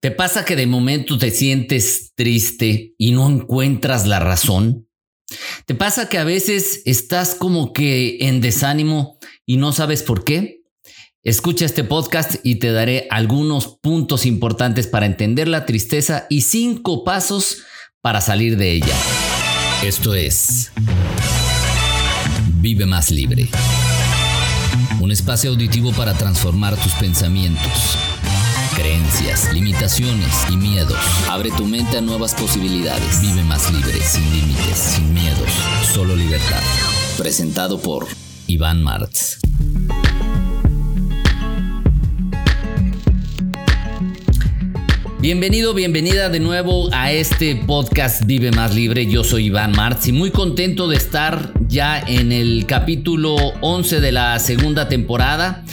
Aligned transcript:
¿Te 0.00 0.12
pasa 0.12 0.44
que 0.44 0.54
de 0.54 0.68
momento 0.68 1.18
te 1.18 1.32
sientes 1.32 2.12
triste 2.14 2.94
y 2.98 3.10
no 3.10 3.28
encuentras 3.28 4.06
la 4.06 4.20
razón? 4.20 4.86
¿Te 5.66 5.74
pasa 5.74 6.08
que 6.08 6.18
a 6.18 6.24
veces 6.24 6.82
estás 6.84 7.34
como 7.34 7.72
que 7.72 8.18
en 8.20 8.40
desánimo 8.40 9.18
y 9.44 9.56
no 9.56 9.72
sabes 9.72 10.04
por 10.04 10.22
qué? 10.22 10.62
Escucha 11.24 11.64
este 11.64 11.82
podcast 11.82 12.36
y 12.44 12.56
te 12.60 12.70
daré 12.70 13.08
algunos 13.10 13.78
puntos 13.82 14.24
importantes 14.24 14.86
para 14.86 15.04
entender 15.04 15.48
la 15.48 15.66
tristeza 15.66 16.26
y 16.30 16.42
cinco 16.42 17.02
pasos 17.02 17.64
para 18.00 18.20
salir 18.20 18.56
de 18.56 18.70
ella. 18.70 18.94
Esto 19.82 20.14
es 20.14 20.70
Vive 22.60 22.86
más 22.86 23.10
libre. 23.10 23.48
Un 25.00 25.10
espacio 25.10 25.50
auditivo 25.50 25.92
para 25.92 26.14
transformar 26.14 26.76
tus 26.76 26.92
pensamientos 26.92 27.98
creencias, 28.98 29.52
limitaciones 29.52 30.34
y 30.50 30.56
miedos. 30.56 30.98
Abre 31.28 31.50
tu 31.50 31.66
mente 31.66 31.98
a 31.98 32.00
nuevas 32.00 32.34
posibilidades. 32.34 33.20
Vive 33.20 33.44
más 33.44 33.72
libre, 33.72 33.92
sin 34.00 34.24
límites, 34.32 34.76
sin 34.76 35.14
miedos, 35.14 35.48
solo 35.92 36.16
libertad. 36.16 36.60
Presentado 37.16 37.80
por 37.80 38.06
Iván 38.46 38.82
Martz. 38.82 39.38
Bienvenido, 45.20 45.74
bienvenida 45.74 46.28
de 46.28 46.40
nuevo 46.40 46.88
a 46.92 47.12
este 47.12 47.56
podcast 47.56 48.24
Vive 48.24 48.50
Más 48.52 48.74
Libre. 48.74 49.06
Yo 49.06 49.24
soy 49.24 49.46
Iván 49.46 49.72
Martz 49.72 50.06
y 50.08 50.12
muy 50.12 50.30
contento 50.30 50.88
de 50.88 50.96
estar 50.96 51.52
ya 51.68 52.00
en 52.00 52.32
el 52.32 52.66
capítulo 52.66 53.36
11 53.60 54.00
de 54.00 54.12
la 54.12 54.38
segunda 54.38 54.88
temporada. 54.88 55.64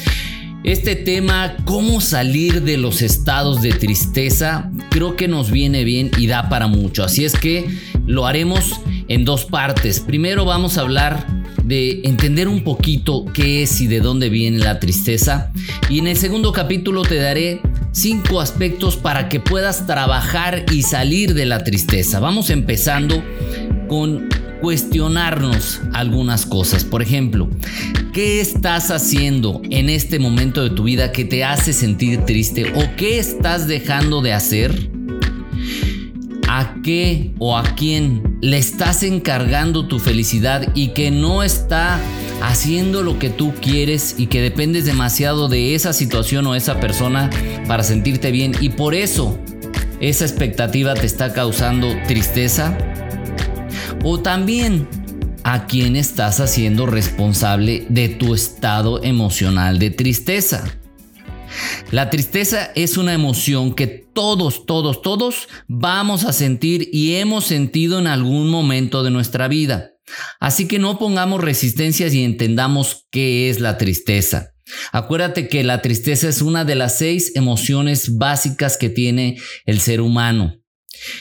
Este 0.65 0.95
tema, 0.95 1.57
cómo 1.65 2.01
salir 2.01 2.63
de 2.63 2.77
los 2.77 3.03
estados 3.03 3.61
de 3.61 3.69
tristeza, 3.69 4.71
creo 4.89 5.15
que 5.15 5.27
nos 5.27 5.51
viene 5.51 5.83
bien 5.83 6.09
y 6.17 6.25
da 6.25 6.49
para 6.49 6.65
mucho. 6.65 7.03
Así 7.03 7.23
es 7.23 7.33
que 7.33 7.67
lo 8.07 8.25
haremos 8.25 8.71
en 9.07 9.25
dos 9.25 9.45
partes. 9.45 9.99
Primero 9.99 10.43
vamos 10.43 10.79
a 10.79 10.81
hablar 10.81 11.23
de 11.63 12.01
entender 12.03 12.47
un 12.47 12.63
poquito 12.63 13.25
qué 13.31 13.61
es 13.61 13.79
y 13.79 13.85
de 13.85 13.99
dónde 13.99 14.29
viene 14.29 14.57
la 14.57 14.79
tristeza. 14.79 15.51
Y 15.87 15.99
en 15.99 16.07
el 16.07 16.17
segundo 16.17 16.51
capítulo 16.51 17.03
te 17.03 17.17
daré 17.17 17.61
cinco 17.91 18.41
aspectos 18.41 18.97
para 18.97 19.29
que 19.29 19.39
puedas 19.39 19.85
trabajar 19.85 20.65
y 20.71 20.81
salir 20.81 21.35
de 21.35 21.45
la 21.45 21.63
tristeza. 21.63 22.19
Vamos 22.19 22.49
empezando 22.49 23.23
con 23.87 24.29
cuestionarnos 24.65 25.79
algunas 25.93 26.47
cosas. 26.47 26.83
Por 26.83 27.03
ejemplo, 27.03 27.47
¿qué 28.13 28.41
estás 28.41 28.89
haciendo 28.89 29.61
en 29.69 29.89
este 29.91 30.17
momento 30.17 30.63
de 30.63 30.71
tu 30.71 30.85
vida 30.85 31.11
que 31.11 31.23
te 31.23 31.43
hace 31.43 31.71
sentir 31.71 32.25
triste 32.25 32.73
o 32.73 32.95
qué 32.97 33.19
estás 33.19 33.67
dejando 33.67 34.23
de 34.23 34.33
hacer? 34.33 34.89
¿A 36.47 36.77
qué 36.83 37.31
o 37.37 37.55
a 37.55 37.75
quién 37.75 38.39
le 38.41 38.57
estás 38.57 39.03
encargando 39.03 39.87
tu 39.87 39.99
felicidad 39.99 40.71
y 40.73 40.93
que 40.93 41.11
no 41.11 41.43
está 41.43 41.99
haciendo 42.41 43.03
lo 43.03 43.19
que 43.19 43.29
tú 43.29 43.53
quieres 43.61 44.15
y 44.17 44.25
que 44.25 44.41
dependes 44.41 44.85
demasiado 44.85 45.47
de 45.47 45.75
esa 45.75 45.93
situación 45.93 46.47
o 46.47 46.55
esa 46.55 46.79
persona 46.79 47.29
para 47.67 47.83
sentirte 47.83 48.31
bien 48.31 48.53
y 48.59 48.69
por 48.69 48.95
eso 48.95 49.37
esa 49.99 50.25
expectativa 50.25 50.95
te 50.95 51.05
está 51.05 51.33
causando 51.33 51.87
tristeza? 52.07 52.94
O 54.07 54.19
también 54.19 54.87
a 55.43 55.65
quién 55.65 55.95
estás 55.95 56.39
haciendo 56.39 56.85
responsable 56.85 57.87
de 57.89 58.07
tu 58.07 58.35
estado 58.35 59.03
emocional 59.03 59.79
de 59.79 59.89
tristeza. 59.89 60.79
La 61.91 62.11
tristeza 62.11 62.71
es 62.75 62.97
una 62.97 63.15
emoción 63.15 63.73
que 63.73 63.87
todos, 63.87 64.67
todos, 64.67 65.01
todos 65.01 65.47
vamos 65.67 66.23
a 66.23 66.33
sentir 66.33 66.87
y 66.93 67.15
hemos 67.15 67.45
sentido 67.45 67.97
en 67.97 68.05
algún 68.05 68.49
momento 68.49 69.03
de 69.03 69.09
nuestra 69.09 69.47
vida. 69.47 69.91
Así 70.39 70.67
que 70.67 70.77
no 70.77 70.99
pongamos 70.99 71.41
resistencias 71.41 72.13
y 72.13 72.23
entendamos 72.23 73.07
qué 73.09 73.49
es 73.49 73.59
la 73.59 73.79
tristeza. 73.79 74.51
Acuérdate 74.91 75.47
que 75.47 75.63
la 75.63 75.81
tristeza 75.81 76.29
es 76.29 76.43
una 76.43 76.63
de 76.63 76.75
las 76.75 76.99
seis 76.99 77.31
emociones 77.35 78.17
básicas 78.19 78.77
que 78.77 78.89
tiene 78.89 79.37
el 79.65 79.79
ser 79.79 80.01
humano. 80.01 80.59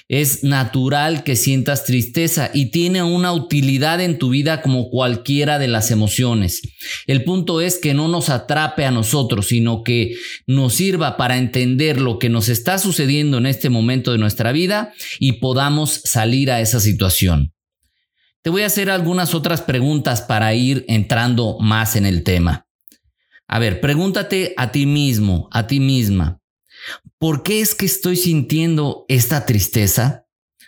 Es 0.09 0.45
natural 0.45 1.25
que 1.25 1.37
sientas 1.37 1.85
tristeza 1.85 2.51
y 2.53 2.71
tiene 2.71 3.03
una 3.03 3.33
utilidad 3.33 4.01
en 4.01 4.19
tu 4.19 4.31
vida 4.31 4.63
como 4.63 4.91
cualquiera 4.91 5.59
de 5.59 5.69
las 5.69 5.91
emociones. 5.91 6.63
El 7.07 7.25
punto 7.25 7.61
es 7.61 7.79
que 7.79 7.95
no 7.95 8.09
nos 8.09 8.29
atrape 8.29 8.85
a 8.85 8.91
nosotros, 8.91 9.49
sino 9.49 9.83
que 9.83 10.17
nos 10.47 10.75
sirva 10.75 11.17
para 11.17 11.39
entender 11.39 12.01
lo 12.01 12.19
que 12.19 12.29
nos 12.29 12.49
está 12.49 12.79
sucediendo 12.79 13.39
en 13.39 13.47
este 13.47 13.71
momento 13.71 14.13
de 14.13 14.19
nuestra 14.19 14.53
vida 14.53 14.93
y 15.19 15.33
podamos 15.33 16.01
salir 16.05 16.51
a 16.51 16.61
esa 16.61 16.81
situación. 16.81 17.53
Te 18.43 18.51
voy 18.51 18.63
a 18.63 18.67
hacer 18.67 18.91
algunas 18.91 19.35
otras 19.35 19.63
preguntas 19.63 20.21
para 20.21 20.55
ir 20.55 20.85
entrando 20.87 21.57
más 21.61 21.97
en 21.97 22.05
el 22.05 22.23
tema. 22.23 22.67
A 23.49 23.59
ver, 23.59 23.81
pregúntate 23.81 24.53
a 24.57 24.71
ti 24.71 24.85
mismo, 24.85 25.49
a 25.51 25.67
ti 25.67 25.81
misma. 25.81 26.41
¿Por 27.19 27.43
qué 27.43 27.61
es 27.61 27.75
que 27.75 27.87
estoy 27.87 28.17
sintiendo 28.17 29.05
esta 29.09 29.47
tristeza? 29.47 30.27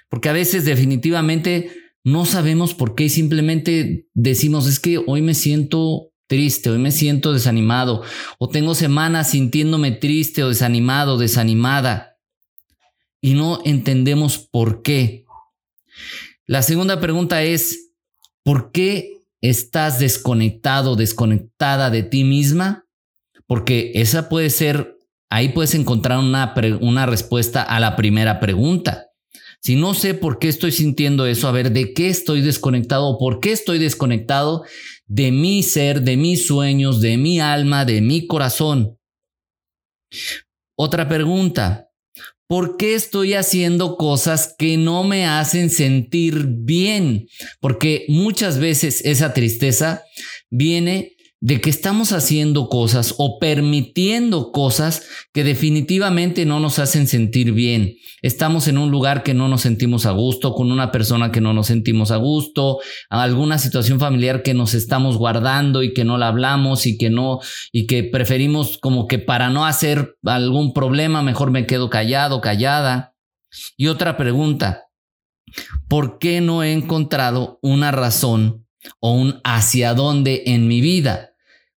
Porque 0.09 0.28
a 0.28 0.32
veces 0.32 0.65
definitivamente 0.65 1.71
no 2.04 2.25
sabemos 2.25 2.75
por 2.75 2.94
qué 2.94 3.04
y 3.04 3.10
simplemente 3.10 4.09
decimos, 4.15 4.66
es 4.69 4.78
que 4.78 5.03
hoy 5.06 5.22
me 5.22 5.34
siento 5.34 6.12
triste, 6.28 6.71
hoy 6.71 6.78
me 6.78 6.93
siento 6.93 7.32
desanimado, 7.32 8.03
o 8.38 8.49
tengo 8.49 8.75
semanas 8.75 9.31
sintiéndome 9.31 9.93
triste 9.93 10.43
o 10.43 10.49
desanimado, 10.49 11.19
desanimada, 11.19 12.16
y 13.21 13.34
no 13.34 13.60
entendemos 13.65 14.38
por 14.38 14.82
qué. 14.82 15.25
La 16.47 16.62
segunda 16.62 17.00
pregunta 17.00 17.43
es, 17.43 17.91
¿por 18.43 18.71
qué 18.71 19.22
estás 19.41 19.99
desconectado, 19.99 20.97
desconectada 20.97 21.91
de 21.91 22.03
ti 22.03 22.25
misma? 22.25 22.87
Porque 23.47 23.93
esa 23.94 24.28
puede 24.28 24.50
ser 24.50 24.96
Ahí 25.31 25.50
puedes 25.50 25.75
encontrar 25.75 26.19
una, 26.19 26.54
una 26.81 27.06
respuesta 27.06 27.62
a 27.62 27.81
la 27.81 27.97
primera 27.97 28.38
pregunta. 28.41 29.10
Si 29.60 29.75
no 29.75 29.94
sé 29.94 30.14
por 30.14 30.38
qué 30.38 30.48
estoy 30.48 30.70
sintiendo 30.70 31.26
eso, 31.26 31.48
a 31.48 31.53
ver, 31.53 31.72
¿de 31.72 31.92
qué 31.92 32.09
estoy 32.09 32.41
desconectado 32.41 33.06
o 33.06 33.19
por 33.19 33.41
qué 33.41 33.53
estoy 33.53 33.78
desconectado 33.78 34.64
de 35.06 35.32
mi 35.32 35.62
ser, 35.62 36.03
de 36.03 36.16
mis 36.16 36.47
sueños, 36.47 37.00
de 37.00 37.16
mi 37.16 37.41
alma, 37.41 37.84
de 37.84 38.00
mi 38.00 38.26
corazón? 38.28 38.98
Otra 40.78 41.09
pregunta, 41.09 41.91
¿por 42.47 42.76
qué 42.76 42.94
estoy 42.94 43.34
haciendo 43.34 43.97
cosas 43.97 44.54
que 44.56 44.76
no 44.76 45.03
me 45.03 45.26
hacen 45.26 45.70
sentir 45.70 46.44
bien? 46.47 47.26
Porque 47.60 48.04
muchas 48.08 48.58
veces 48.58 49.04
esa 49.04 49.34
tristeza 49.34 50.04
viene 50.48 51.16
de 51.41 51.61
que 51.61 51.69
estamos 51.69 52.13
haciendo 52.13 52.69
cosas 52.69 53.15
o 53.19 53.39
permitiendo 53.39 54.53
cosas 54.53 55.07
que 55.35 55.45
definitivamente 55.45 56.47
no 56.47 56.61
nos 56.61 56.79
hacen 56.79 57.07
sentir 57.07 57.53
bien. 57.53 57.97
Estamos 58.23 58.69
en 58.69 58.79
un 58.79 58.91
lugar 58.91 59.23
que 59.23 59.35
no 59.35 59.47
nos 59.47 59.61
sentimos 59.61 60.07
a 60.07 60.13
gusto, 60.13 60.55
con 60.55 60.73
una 60.73 60.91
persona 60.91 61.31
que 61.31 61.43
no 61.43 61.53
nos 61.53 61.67
sentimos 61.67 62.11
a 62.11 62.17
gusto, 62.17 62.79
alguna 63.11 63.59
situación 63.59 64.01
familiar 64.01 64.43
que 64.43 64.55
nos 64.55 64.73
estamos 64.73 65.19
guardando 65.19 65.83
y 65.83 65.93
que 65.93 66.05
no 66.05 66.17
la 66.17 66.29
hablamos 66.29 66.87
y 66.87 66.97
que 66.97 67.11
no, 67.11 67.41
y 67.71 67.87
que 67.87 68.03
preferimos 68.03 68.79
como 68.79 69.07
que 69.07 69.19
para 69.19 69.51
no 69.51 69.67
hacer 69.67 70.17
algún 70.25 70.73
problema, 70.73 71.23
mejor 71.23 71.51
me 71.51 71.67
quedo 71.67 71.91
callado, 71.91 72.41
callada. 72.41 73.15
Y 73.77 73.89
otra 73.89 74.17
pregunta, 74.17 74.85
¿por 75.87 76.19
qué 76.19 76.41
no 76.41 76.63
he 76.63 76.73
encontrado 76.73 77.59
una 77.63 77.91
razón 77.91 78.66
o 79.01 79.13
un 79.13 79.41
hacia 79.45 79.95
dónde 79.95 80.45
en 80.47 80.69
mi 80.69 80.81
vida. 80.81 81.31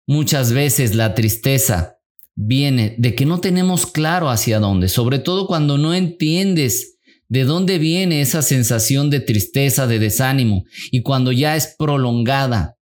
Muchas 0.08 0.52
veces 0.52 0.96
la 0.96 1.14
tristeza 1.14 1.98
viene 2.36 2.96
de 2.98 3.16
que 3.16 3.26
no 3.26 3.42
tenemos 3.42 3.86
claro 3.86 4.30
hacia 4.30 4.60
dónde, 4.60 4.88
sobre 4.88 5.20
todo 5.20 5.46
cuando 5.46 5.78
no 5.78 5.94
entiendes 5.94 7.00
de 7.28 7.44
dónde 7.44 7.78
viene 7.78 8.22
esa 8.22 8.42
sensación 8.42 9.10
de 9.10 9.20
tristeza, 9.20 9.88
de 9.88 10.00
desánimo, 10.00 10.64
y 10.92 11.04
cuando 11.04 11.32
ya 11.32 11.56
es 11.56 11.76
prolongada, 11.78 12.80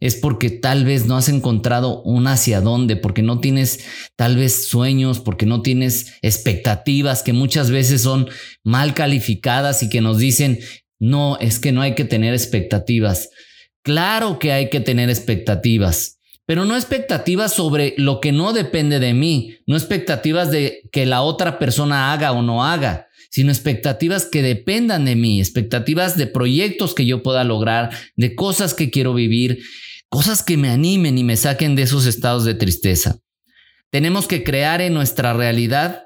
es 0.00 0.16
porque 0.16 0.50
tal 0.50 0.84
vez 0.84 1.06
no 1.06 1.16
has 1.16 1.28
encontrado 1.28 2.02
un 2.02 2.26
hacia 2.26 2.60
dónde, 2.60 2.96
porque 2.96 3.22
no 3.22 3.40
tienes 3.40 3.80
tal 4.16 4.36
vez 4.36 4.66
sueños, 4.66 5.20
porque 5.20 5.46
no 5.46 5.60
tienes 5.62 6.14
expectativas 6.22 7.22
que 7.22 7.34
muchas 7.34 7.70
veces 7.70 8.02
son 8.02 8.28
mal 8.64 8.94
calificadas 8.94 9.82
y 9.82 9.90
que 9.90 10.00
nos 10.00 10.18
dicen, 10.18 10.58
no, 10.98 11.38
es 11.38 11.58
que 11.58 11.72
no 11.72 11.82
hay 11.82 11.94
que 11.94 12.04
tener 12.04 12.32
expectativas. 12.32 13.28
Claro 13.82 14.38
que 14.38 14.52
hay 14.52 14.68
que 14.68 14.80
tener 14.80 15.08
expectativas, 15.08 16.18
pero 16.46 16.64
no 16.64 16.76
expectativas 16.76 17.52
sobre 17.52 17.94
lo 17.96 18.20
que 18.20 18.32
no 18.32 18.52
depende 18.52 18.98
de 18.98 19.14
mí, 19.14 19.56
no 19.66 19.76
expectativas 19.76 20.50
de 20.50 20.82
que 20.92 21.06
la 21.06 21.22
otra 21.22 21.58
persona 21.58 22.12
haga 22.12 22.32
o 22.32 22.42
no 22.42 22.64
haga, 22.64 23.06
sino 23.30 23.50
expectativas 23.50 24.26
que 24.26 24.42
dependan 24.42 25.04
de 25.04 25.16
mí, 25.16 25.40
expectativas 25.40 26.16
de 26.16 26.26
proyectos 26.26 26.94
que 26.94 27.06
yo 27.06 27.22
pueda 27.22 27.44
lograr, 27.44 27.90
de 28.16 28.34
cosas 28.34 28.74
que 28.74 28.90
quiero 28.90 29.14
vivir, 29.14 29.60
cosas 30.08 30.42
que 30.42 30.56
me 30.56 30.68
animen 30.68 31.16
y 31.16 31.24
me 31.24 31.36
saquen 31.36 31.76
de 31.76 31.82
esos 31.82 32.04
estados 32.04 32.44
de 32.44 32.54
tristeza. 32.54 33.20
Tenemos 33.90 34.26
que 34.26 34.44
crear 34.44 34.80
en 34.80 34.92
nuestra 34.92 35.32
realidad 35.32 36.02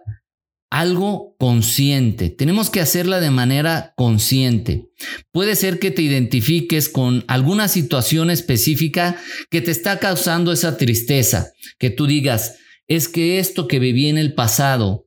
algo 0.70 1.36
consciente. 1.38 2.30
Tenemos 2.30 2.70
que 2.70 2.80
hacerla 2.80 3.20
de 3.20 3.30
manera 3.30 3.92
consciente. 3.96 4.88
Puede 5.32 5.56
ser 5.56 5.78
que 5.78 5.90
te 5.90 6.02
identifiques 6.02 6.88
con 6.88 7.24
alguna 7.28 7.68
situación 7.68 8.30
específica 8.30 9.16
que 9.50 9.60
te 9.60 9.70
está 9.70 9.98
causando 9.98 10.52
esa 10.52 10.76
tristeza, 10.76 11.52
que 11.78 11.90
tú 11.90 12.06
digas, 12.06 12.56
es 12.88 13.08
que 13.08 13.38
esto 13.38 13.68
que 13.68 13.78
viví 13.78 14.08
en 14.08 14.18
el 14.18 14.34
pasado 14.34 15.06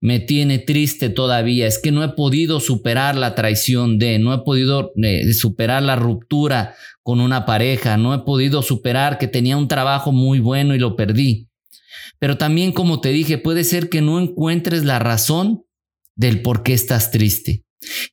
me 0.00 0.20
tiene 0.20 0.58
triste 0.58 1.08
todavía, 1.08 1.66
es 1.66 1.78
que 1.78 1.90
no 1.90 2.04
he 2.04 2.10
podido 2.10 2.60
superar 2.60 3.16
la 3.16 3.34
traición 3.34 3.98
de, 3.98 4.18
no 4.18 4.34
he 4.34 4.38
podido 4.38 4.92
eh, 5.02 5.32
superar 5.32 5.82
la 5.82 5.96
ruptura 5.96 6.74
con 7.02 7.20
una 7.20 7.46
pareja, 7.46 7.96
no 7.96 8.12
he 8.12 8.18
podido 8.18 8.62
superar 8.62 9.16
que 9.16 9.28
tenía 9.28 9.56
un 9.56 9.66
trabajo 9.66 10.12
muy 10.12 10.40
bueno 10.40 10.74
y 10.74 10.78
lo 10.78 10.94
perdí. 10.94 11.48
Pero 12.18 12.38
también, 12.38 12.72
como 12.72 13.00
te 13.00 13.10
dije, 13.10 13.38
puede 13.38 13.64
ser 13.64 13.88
que 13.88 14.00
no 14.00 14.20
encuentres 14.20 14.84
la 14.84 14.98
razón 14.98 15.64
del 16.16 16.42
por 16.42 16.62
qué 16.62 16.72
estás 16.72 17.10
triste. 17.10 17.64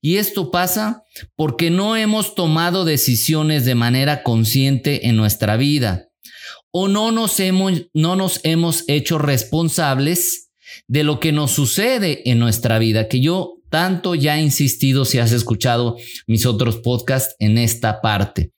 Y 0.02 0.18
esto 0.18 0.52
pasa 0.52 1.04
porque 1.36 1.70
no 1.70 1.96
hemos 1.96 2.36
tomado 2.36 2.84
decisiones 2.84 3.64
de 3.66 3.76
manera 3.76 4.24
consciente 4.24 5.08
en 5.08 5.16
nuestra 5.16 5.56
vida 5.56 6.10
o 6.72 6.88
no 6.88 7.12
nos 7.12 7.40
hemos, 7.40 7.88
no 7.94 8.16
nos 8.16 8.40
hemos 8.44 8.86
hecho 8.88 9.18
responsables 9.18 10.50
de 10.88 11.04
lo 11.04 11.20
que 11.20 11.32
nos 11.32 11.52
sucede 11.52 12.30
en 12.30 12.40
nuestra 12.40 12.80
vida, 12.80 13.08
que 13.08 13.22
yo 13.22 13.58
tanto 13.70 14.16
ya 14.16 14.38
he 14.38 14.42
insistido 14.42 15.06
si 15.06 15.20
has 15.20 15.32
escuchado 15.32 15.98
mis 16.28 16.46
otros 16.46 16.78
podcasts 16.78 17.36
en 17.40 17.58
esta 17.58 18.02
parte. 18.02 18.52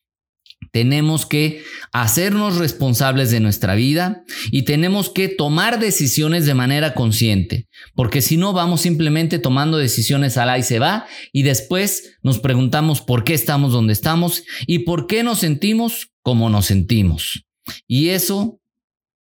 Tenemos 0.71 1.25
que 1.25 1.63
hacernos 1.91 2.57
responsables 2.57 3.31
de 3.31 3.39
nuestra 3.39 3.75
vida 3.75 4.23
y 4.51 4.63
tenemos 4.63 5.09
que 5.09 5.29
tomar 5.29 5.79
decisiones 5.79 6.45
de 6.45 6.53
manera 6.53 6.93
consciente, 6.93 7.67
porque 7.95 8.21
si 8.21 8.37
no 8.37 8.53
vamos 8.53 8.81
simplemente 8.81 9.39
tomando 9.39 9.77
decisiones 9.77 10.37
al 10.37 10.59
y 10.59 10.63
se 10.63 10.79
va 10.79 11.05
y 11.31 11.43
después 11.43 12.17
nos 12.21 12.39
preguntamos 12.39 13.01
por 13.01 13.23
qué 13.23 13.33
estamos 13.33 13.71
donde 13.71 13.93
estamos 13.93 14.43
y 14.67 14.79
por 14.79 15.07
qué 15.07 15.23
nos 15.23 15.39
sentimos 15.39 16.11
como 16.21 16.49
nos 16.49 16.65
sentimos. 16.65 17.45
Y 17.87 18.09
eso 18.09 18.59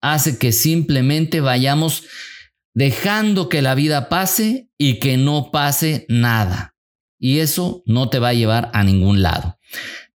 hace 0.02 0.38
que 0.38 0.52
simplemente 0.52 1.42
vayamos 1.42 2.04
dejando 2.74 3.50
que 3.50 3.62
la 3.62 3.76
vida 3.76 4.10
pase 4.10 4.70
y 4.78 5.00
que 5.00 5.18
no 5.18 5.52
pase 5.52 6.06
nada. 6.10 6.76
Y 7.20 7.40
eso 7.40 7.84
no 7.86 8.10
te 8.10 8.18
va 8.18 8.30
a 8.30 8.34
llevar 8.34 8.72
a 8.74 8.84
ningún 8.84 9.22
lado. 9.22 9.60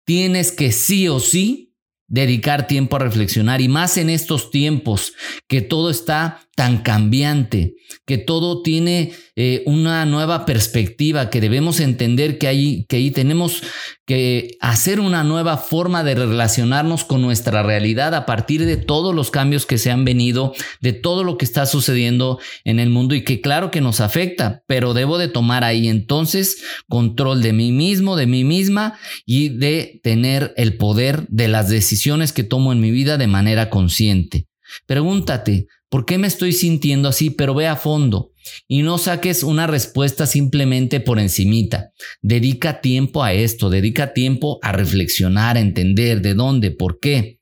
Tienes 0.06 0.53
que 0.53 0.73
sí 0.73 1.08
o 1.08 1.20
sí 1.20 1.75
dedicar 2.08 2.69
tiempo 2.69 2.97
a 2.97 3.00
reflexionar 3.00 3.61
y 3.61 3.69
más 3.69 3.97
en 3.97 4.08
estos 4.08 4.50
tiempos 4.50 5.14
que 5.49 5.61
todo 5.61 5.91
está 5.91 6.45
tan 6.56 6.79
cambiante, 6.79 7.75
que 8.06 8.17
todo 8.17 8.62
tiene 8.62 9.12
eh, 9.37 9.62
una 9.67 10.06
nueva 10.06 10.47
perspectiva, 10.47 11.29
que 11.29 11.43
debemos 11.43 11.81
entender 11.81 12.38
que 12.38 12.49
ahí, 12.49 12.87
que 12.88 12.97
ahí 12.97 13.11
tenemos 13.11 13.62
que 14.06 14.56
hacer 14.61 14.99
una 14.99 15.23
nueva 15.23 15.58
forma 15.58 16.03
de 16.03 16.14
relacionarnos 16.14 17.05
con 17.05 17.20
nuestra 17.20 17.62
realidad 17.62 18.14
a 18.14 18.25
partir 18.25 18.64
de 18.64 18.79
todos 18.79 19.14
los 19.14 19.31
cambios 19.31 19.67
que 19.67 19.76
se 19.76 19.91
han 19.91 20.06
venido, 20.06 20.55
de 20.81 20.94
todo 20.94 21.25
lo 21.25 21.37
que 21.37 21.44
está 21.44 21.67
sucediendo 21.67 22.41
en 22.64 22.81
el 22.81 22.88
mundo 22.88 23.14
y 23.14 23.23
que 23.23 23.43
claro 23.43 23.70
que 23.70 23.82
nos 23.82 24.00
afecta, 24.00 24.62
pero 24.67 24.94
debo 24.94 25.19
de 25.19 25.29
tomar 25.29 25.62
ahí 25.62 25.88
entonces 25.88 26.64
control 26.88 27.43
de 27.43 27.53
mí 27.53 27.70
mismo, 27.70 28.17
de 28.17 28.26
mí 28.26 28.44
misma 28.44 28.99
y 29.26 29.50
de 29.50 30.00
tener 30.03 30.55
el 30.56 30.79
poder 30.79 31.26
de 31.29 31.49
las 31.49 31.69
decisiones 31.69 32.32
que 32.32 32.44
tomo 32.44 32.73
en 32.73 32.81
mi 32.81 32.91
vida 32.91 33.19
de 33.19 33.26
manera 33.26 33.69
consciente. 33.69 34.47
Pregúntate, 34.87 35.67
¿por 35.88 36.06
qué 36.06 36.19
me 36.19 36.27
estoy 36.27 36.53
sintiendo 36.53 37.09
así? 37.09 37.31
Pero 37.31 37.55
ve 37.55 37.67
a 37.67 37.77
fondo 37.77 38.33
y 38.69 38.83
no 38.83 38.99
saques 38.99 39.43
una 39.43 39.67
respuesta 39.67 40.27
simplemente 40.27 41.00
por 41.00 41.19
encimita. 41.19 41.93
Dedica 42.23 42.81
tiempo 42.81 43.23
a 43.23 43.33
esto, 43.33 43.71
dedica 43.71 44.12
tiempo 44.12 44.59
a 44.62 44.73
reflexionar, 44.73 45.56
a 45.56 45.61
entender 45.61 46.23
de 46.23 46.35
dónde, 46.35 46.71
por 46.71 47.00
qué. 47.00 47.41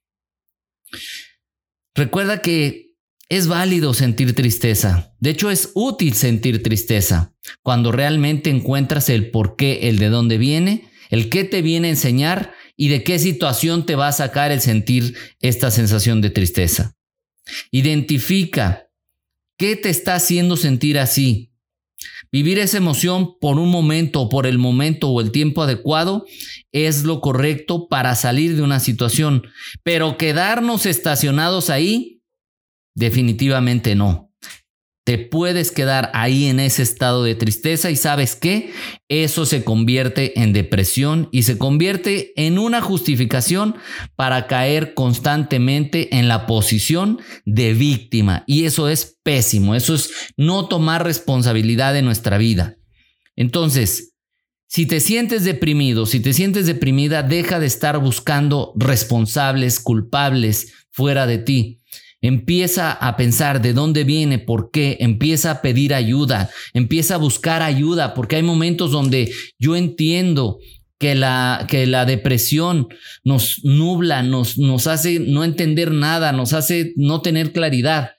Recuerda 1.94 2.42
que 2.42 2.94
es 3.28 3.46
válido 3.46 3.94
sentir 3.94 4.34
tristeza. 4.34 5.14
De 5.18 5.30
hecho, 5.30 5.50
es 5.50 5.70
útil 5.74 6.14
sentir 6.14 6.62
tristeza 6.62 7.34
cuando 7.62 7.92
realmente 7.92 8.50
encuentras 8.50 9.08
el 9.08 9.30
por 9.30 9.56
qué, 9.56 9.88
el 9.88 9.98
de 9.98 10.08
dónde 10.08 10.38
viene, 10.38 10.88
el 11.10 11.30
qué 11.30 11.44
te 11.44 11.62
viene 11.62 11.88
a 11.88 11.92
enseñar 11.92 12.52
y 12.76 12.88
de 12.88 13.04
qué 13.04 13.18
situación 13.18 13.86
te 13.86 13.94
va 13.94 14.08
a 14.08 14.12
sacar 14.12 14.52
el 14.52 14.60
sentir 14.60 15.16
esta 15.40 15.70
sensación 15.70 16.20
de 16.20 16.30
tristeza. 16.30 16.96
Identifica 17.70 18.88
qué 19.56 19.76
te 19.76 19.90
está 19.90 20.14
haciendo 20.14 20.56
sentir 20.56 20.98
así. 20.98 21.50
Vivir 22.32 22.58
esa 22.58 22.78
emoción 22.78 23.38
por 23.38 23.58
un 23.58 23.70
momento 23.70 24.22
o 24.22 24.28
por 24.28 24.46
el 24.46 24.58
momento 24.58 25.08
o 25.08 25.20
el 25.20 25.30
tiempo 25.30 25.62
adecuado 25.62 26.26
es 26.72 27.04
lo 27.04 27.20
correcto 27.20 27.88
para 27.88 28.14
salir 28.16 28.56
de 28.56 28.62
una 28.62 28.80
situación, 28.80 29.46
pero 29.84 30.18
quedarnos 30.18 30.86
estacionados 30.86 31.70
ahí, 31.70 32.22
definitivamente 32.94 33.94
no 33.94 34.23
te 35.04 35.18
puedes 35.18 35.70
quedar 35.70 36.10
ahí 36.14 36.46
en 36.46 36.58
ese 36.58 36.82
estado 36.82 37.22
de 37.22 37.34
tristeza 37.34 37.90
y 37.90 37.96
sabes 37.96 38.36
que 38.36 38.72
eso 39.08 39.44
se 39.44 39.62
convierte 39.62 40.40
en 40.40 40.54
depresión 40.54 41.28
y 41.30 41.42
se 41.42 41.58
convierte 41.58 42.32
en 42.36 42.58
una 42.58 42.80
justificación 42.80 43.76
para 44.16 44.46
caer 44.46 44.94
constantemente 44.94 46.16
en 46.16 46.26
la 46.26 46.46
posición 46.46 47.20
de 47.44 47.74
víctima. 47.74 48.44
Y 48.46 48.64
eso 48.64 48.88
es 48.88 49.18
pésimo, 49.22 49.74
eso 49.74 49.94
es 49.94 50.10
no 50.38 50.68
tomar 50.68 51.04
responsabilidad 51.04 51.92
de 51.92 52.02
nuestra 52.02 52.38
vida. 52.38 52.76
Entonces, 53.36 54.14
si 54.68 54.86
te 54.86 55.00
sientes 55.00 55.44
deprimido, 55.44 56.06
si 56.06 56.20
te 56.20 56.32
sientes 56.32 56.66
deprimida, 56.66 57.22
deja 57.22 57.60
de 57.60 57.66
estar 57.66 57.98
buscando 57.98 58.72
responsables, 58.74 59.80
culpables 59.80 60.72
fuera 60.90 61.26
de 61.26 61.38
ti. 61.38 61.82
Empieza 62.24 62.90
a 62.90 63.18
pensar 63.18 63.60
de 63.60 63.74
dónde 63.74 64.02
viene, 64.02 64.38
por 64.38 64.70
qué, 64.70 64.96
empieza 65.00 65.50
a 65.50 65.60
pedir 65.60 65.92
ayuda, 65.92 66.48
empieza 66.72 67.16
a 67.16 67.18
buscar 67.18 67.60
ayuda, 67.60 68.14
porque 68.14 68.36
hay 68.36 68.42
momentos 68.42 68.90
donde 68.90 69.30
yo 69.58 69.76
entiendo 69.76 70.56
que 70.98 71.14
la, 71.14 71.66
que 71.68 71.86
la 71.86 72.06
depresión 72.06 72.88
nos 73.24 73.62
nubla, 73.62 74.22
nos, 74.22 74.56
nos 74.56 74.86
hace 74.86 75.20
no 75.20 75.44
entender 75.44 75.92
nada, 75.92 76.32
nos 76.32 76.54
hace 76.54 76.94
no 76.96 77.20
tener 77.20 77.52
claridad. 77.52 78.12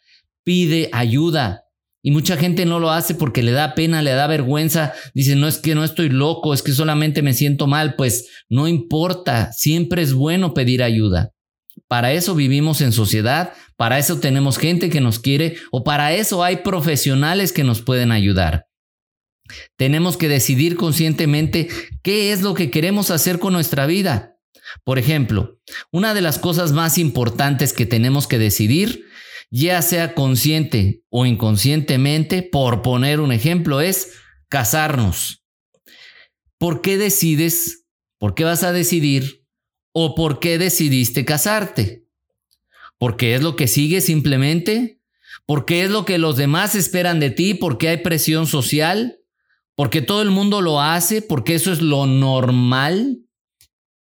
Pide 0.44 0.92
ayuda, 0.94 1.64
y 2.04 2.12
mucha 2.12 2.38
gente 2.38 2.68
no 2.68 2.80
lo 2.80 2.92
hace 2.92 3.16
porque 3.16 3.42
le 3.42 3.54
da 3.54 3.74
pena, 3.74 4.04
le 4.04 4.12
da 4.12 4.28
vergüenza. 4.28 4.94
Dice, 5.16 5.36
no 5.36 5.48
es 5.48 5.58
que 5.58 5.74
no 5.74 5.84
estoy 5.84 6.10
loco, 6.10 6.54
es 6.54 6.62
que 6.62 6.74
solamente 6.74 7.24
me 7.24 7.34
siento 7.34 7.66
mal. 7.66 7.96
Pues 7.96 8.30
no 8.48 8.68
importa, 8.68 9.52
siempre 9.52 10.04
es 10.04 10.14
bueno 10.14 10.54
pedir 10.54 10.84
ayuda. 10.84 11.32
Para 11.88 12.14
eso 12.14 12.36
vivimos 12.36 12.82
en 12.82 12.92
sociedad, 12.92 13.54
para 13.78 14.00
eso 14.00 14.20
tenemos 14.20 14.58
gente 14.58 14.90
que 14.90 15.02
nos 15.02 15.20
quiere 15.20 15.58
o 15.72 15.84
para 15.84 16.14
eso 16.14 16.44
hay 16.44 16.58
profesionales 16.58 17.52
que 17.52 17.64
nos 17.64 17.82
pueden 17.82 18.12
ayudar. 18.12 18.68
Tenemos 19.78 20.18
que 20.18 20.28
decidir 20.28 20.76
conscientemente 20.76 21.70
qué 22.02 22.32
es 22.32 22.42
lo 22.42 22.56
que 22.56 22.72
queremos 22.72 23.12
hacer 23.12 23.38
con 23.38 23.54
nuestra 23.54 23.86
vida. 23.86 24.38
Por 24.84 24.98
ejemplo, 24.98 25.60
una 25.92 26.14
de 26.14 26.22
las 26.22 26.40
cosas 26.40 26.72
más 26.72 26.98
importantes 26.98 27.72
que 27.72 27.86
tenemos 27.86 28.28
que 28.28 28.40
decidir, 28.40 29.06
ya 29.52 29.82
sea 29.84 30.16
consciente 30.16 31.04
o 31.10 31.28
inconscientemente, 31.28 32.42
por 32.42 32.82
poner 32.82 33.20
un 33.20 33.32
ejemplo, 33.32 33.82
es 33.82 34.14
casarnos. 34.50 35.44
¿Por 36.58 36.82
qué 36.82 36.98
decides? 36.98 37.86
¿Por 38.18 38.34
qué 38.34 38.44
vas 38.44 38.64
a 38.64 38.72
decidir? 38.72 39.45
¿O 39.98 40.14
por 40.14 40.40
qué 40.40 40.58
decidiste 40.58 41.24
casarte? 41.24 42.06
porque 42.98 43.36
es 43.36 43.42
lo 43.42 43.56
que 43.56 43.68
sigue 43.68 44.02
simplemente, 44.02 45.02
porque 45.46 45.84
es 45.84 45.92
lo 45.92 46.06
que 46.06 46.18
los 46.18 46.38
demás 46.38 46.76
esperan 46.76 47.20
de 47.20 47.30
ti, 47.30 47.54
porque 47.54 47.90
hay 47.90 47.98
presión 47.98 48.48
social, 48.48 49.20
porque 49.76 50.02
todo 50.02 50.22
el 50.22 50.32
mundo 50.32 50.62
lo 50.62 50.82
hace, 50.82 51.22
porque 51.22 51.56
eso 51.56 51.72
es 51.72 51.82
lo 51.82 52.06
normal. 52.06 53.20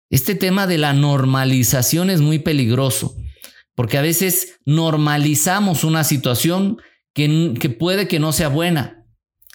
Este 0.09 0.35
tema 0.35 0.67
de 0.67 0.79
la 0.79 0.93
normalización 0.93 2.11
es 2.11 2.21
muy 2.21 2.39
peligroso, 2.39 3.17
porque 3.75 3.99
a 3.99 4.03
veces 4.03 4.61
normalizamos 4.65 5.85
una 5.85 6.05
situación 6.05 6.79
que, 7.13 7.55
que 7.59 7.71
puede 7.71 8.09
que 8.09 8.21
no 8.21 8.33
sea 8.33 8.49
buena. 8.49 9.05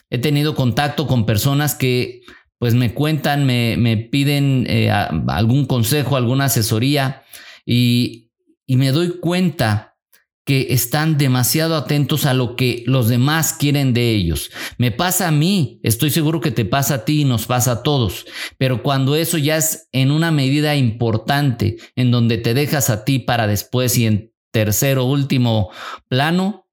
He 0.10 0.18
tenido 0.18 0.56
contacto 0.56 1.08
con 1.08 1.26
personas 1.26 1.74
que 1.74 2.22
pues 2.62 2.76
me 2.76 2.94
cuentan, 2.94 3.46
me, 3.46 3.76
me 3.76 3.98
piden 3.98 4.66
eh, 4.70 4.90
algún 4.90 5.66
consejo, 5.66 6.16
alguna 6.16 6.46
asesoría 6.46 7.24
y 7.66 8.22
y 8.72 8.78
me 8.78 8.94
doy 8.94 9.20
cuenta 9.20 9.98
que 10.46 10.68
están 10.70 11.18
demasiado 11.18 11.76
atentos 11.76 12.26
a 12.26 12.34
lo 12.34 12.56
que 12.56 12.86
los 12.88 13.10
demás 13.10 13.52
quieren 13.52 13.94
de 13.94 14.12
ellos. 14.12 14.50
Me 14.78 14.92
pasa 14.92 15.28
a 15.28 15.32
mí, 15.32 15.82
estoy 15.84 16.10
seguro 16.10 16.40
que 16.40 16.52
te 16.52 16.64
pasa 16.64 16.94
a 16.94 17.04
ti 17.04 17.24
y 17.24 17.26
nos 17.26 17.48
pasa 17.48 17.72
a 17.74 17.84
todos, 17.84 18.26
pero 18.58 18.82
cuando 18.82 19.18
eso 19.18 19.38
ya 19.38 19.58
es 19.58 19.90
en 19.92 20.10
una 20.10 20.32
medida 20.32 20.78
importante, 20.78 21.80
en 21.98 22.12
donde 22.12 22.38
te 22.38 22.54
dejas 22.54 22.90
a 22.90 23.04
ti 23.04 23.20
para 23.20 23.46
después 23.46 23.98
y 23.98 24.06
en 24.06 24.34
tercero, 24.52 25.04
último 25.04 25.70
plano, 26.08 26.66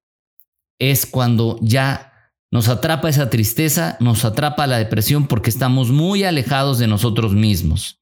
es 0.79 1.05
cuando 1.05 1.59
ya 1.61 2.08
Nos 2.51 2.69
atrapa 2.69 3.09
esa 3.09 3.29
tristeza, 3.29 3.97
nos 4.01 4.25
atrapa 4.25 4.67
la 4.67 4.79
depresión 4.79 5.27
porque 5.27 5.51
estamos 5.51 5.91
muy 5.91 6.25
alejados 6.25 6.79
de 6.79 6.87
nosotros 6.87 7.33
mismos. 7.35 8.01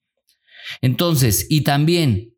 Entonces, 0.81 1.47
y 1.51 1.63
también, 1.63 2.35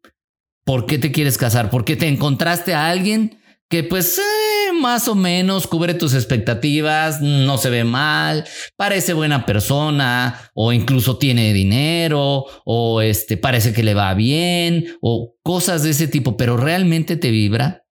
¿por 0.64 0.86
qué 0.86 0.98
te 0.98 1.12
quieres 1.12 1.36
casar? 1.36 1.70
Porque 1.70 1.96
te 1.96 2.08
encontraste 2.08 2.74
a 2.74 2.88
alguien 2.88 3.38
que 3.68 3.84
pues 3.84 4.18
eh, 4.18 4.72
más 4.72 5.08
o 5.08 5.14
menos 5.14 5.66
cubre 5.66 5.94
tus 5.94 6.14
expectativas, 6.14 7.20
no 7.20 7.58
se 7.58 7.68
ve 7.68 7.84
mal, 7.84 8.46
parece 8.76 9.12
buena 9.12 9.44
persona 9.44 10.50
o 10.54 10.72
incluso 10.72 11.18
tiene 11.18 11.52
dinero 11.52 12.46
o 12.64 13.02
este 13.02 13.36
parece 13.36 13.72
que 13.72 13.82
le 13.82 13.94
va 13.94 14.14
bien 14.14 14.96
o 15.02 15.34
cosas 15.42 15.82
de 15.82 15.90
ese 15.90 16.08
tipo, 16.08 16.36
pero 16.36 16.56
realmente 16.56 17.16
te 17.16 17.30
vibra. 17.30 17.84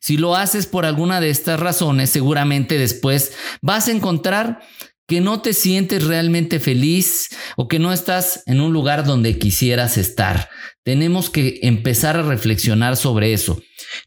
Si 0.00 0.16
lo 0.16 0.36
haces 0.36 0.66
por 0.66 0.86
alguna 0.86 1.20
de 1.20 1.30
estas 1.30 1.60
razones, 1.60 2.10
seguramente 2.10 2.78
después 2.78 3.32
vas 3.62 3.88
a 3.88 3.92
encontrar 3.92 4.60
que 5.06 5.20
no 5.20 5.40
te 5.40 5.52
sientes 5.52 6.04
realmente 6.04 6.58
feliz 6.58 7.28
o 7.56 7.68
que 7.68 7.78
no 7.78 7.92
estás 7.92 8.42
en 8.46 8.60
un 8.60 8.72
lugar 8.72 9.04
donde 9.04 9.38
quisieras 9.38 9.96
estar. 9.98 10.48
Tenemos 10.84 11.30
que 11.30 11.60
empezar 11.62 12.16
a 12.16 12.22
reflexionar 12.22 12.96
sobre 12.96 13.32
eso. 13.32 13.60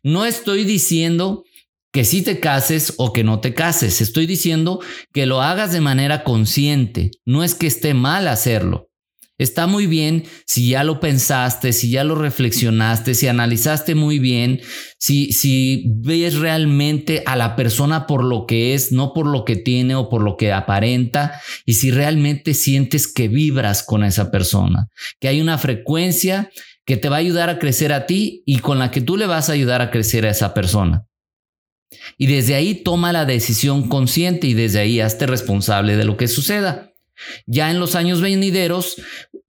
No 0.04 0.26
estoy 0.26 0.66
diciendo 0.66 1.44
que 1.92 2.06
sí 2.06 2.22
te 2.22 2.40
cases 2.40 2.94
o 2.98 3.14
que 3.14 3.24
no 3.24 3.40
te 3.40 3.54
cases, 3.54 4.02
estoy 4.02 4.28
diciendo 4.28 4.80
que 5.12 5.26
lo 5.26 5.42
hagas 5.42 5.72
de 5.72 5.82
manera 5.82 6.24
consciente. 6.24 7.12
No 7.26 7.44
es 7.44 7.56
que 7.56 7.68
esté 7.68 7.94
mal 7.94 8.28
hacerlo. 8.28 8.89
Está 9.40 9.68
muy 9.68 9.88
bien 9.88 10.26
si 10.46 10.70
ya 10.70 10.84
lo 10.84 11.00
pensaste, 11.00 11.72
si 11.72 11.90
ya 11.90 12.04
lo 12.04 12.16
reflexionaste, 12.16 13.16
si 13.16 13.28
analizaste 13.28 13.96
muy 13.96 14.20
bien, 14.20 14.60
si, 15.00 15.32
si 15.32 15.86
ves 15.88 16.36
realmente 16.36 17.24
a 17.26 17.38
la 17.38 17.56
persona 17.56 18.06
por 18.06 18.24
lo 18.24 18.46
que 18.46 18.74
es, 18.74 18.92
no 18.92 19.14
por 19.14 19.26
lo 19.26 19.46
que 19.46 19.56
tiene 19.56 19.96
o 19.96 20.10
por 20.10 20.22
lo 20.22 20.36
que 20.36 20.52
aparenta, 20.52 21.42
y 21.66 21.76
si 21.76 21.90
realmente 21.90 22.54
sientes 22.54 23.12
que 23.12 23.30
vibras 23.30 23.82
con 23.82 24.04
esa 24.04 24.30
persona, 24.30 24.90
que 25.22 25.30
hay 25.30 25.40
una 25.40 25.58
frecuencia 25.58 26.52
que 26.86 26.98
te 26.98 27.08
va 27.08 27.16
a 27.16 27.20
ayudar 27.20 27.50
a 27.50 27.60
crecer 27.60 27.94
a 27.94 28.06
ti 28.06 28.44
y 28.46 28.60
con 28.60 28.78
la 28.78 28.92
que 28.92 29.00
tú 29.00 29.16
le 29.16 29.26
vas 29.26 29.50
a 29.50 29.54
ayudar 29.54 29.82
a 29.82 29.90
crecer 29.90 30.26
a 30.26 30.32
esa 30.32 30.54
persona. 30.54 31.06
Y 32.18 32.28
desde 32.28 32.56
ahí 32.56 32.76
toma 32.76 33.14
la 33.14 33.26
decisión 33.26 33.88
consciente 33.88 34.48
y 34.48 34.54
desde 34.54 34.80
ahí 34.80 35.00
hazte 35.00 35.28
responsable 35.28 35.96
de 35.96 36.04
lo 36.04 36.18
que 36.18 36.28
suceda. 36.28 36.89
Ya 37.46 37.72
en 37.72 37.80
los 37.80 37.96
años 37.96 38.22
venideros 38.22 38.96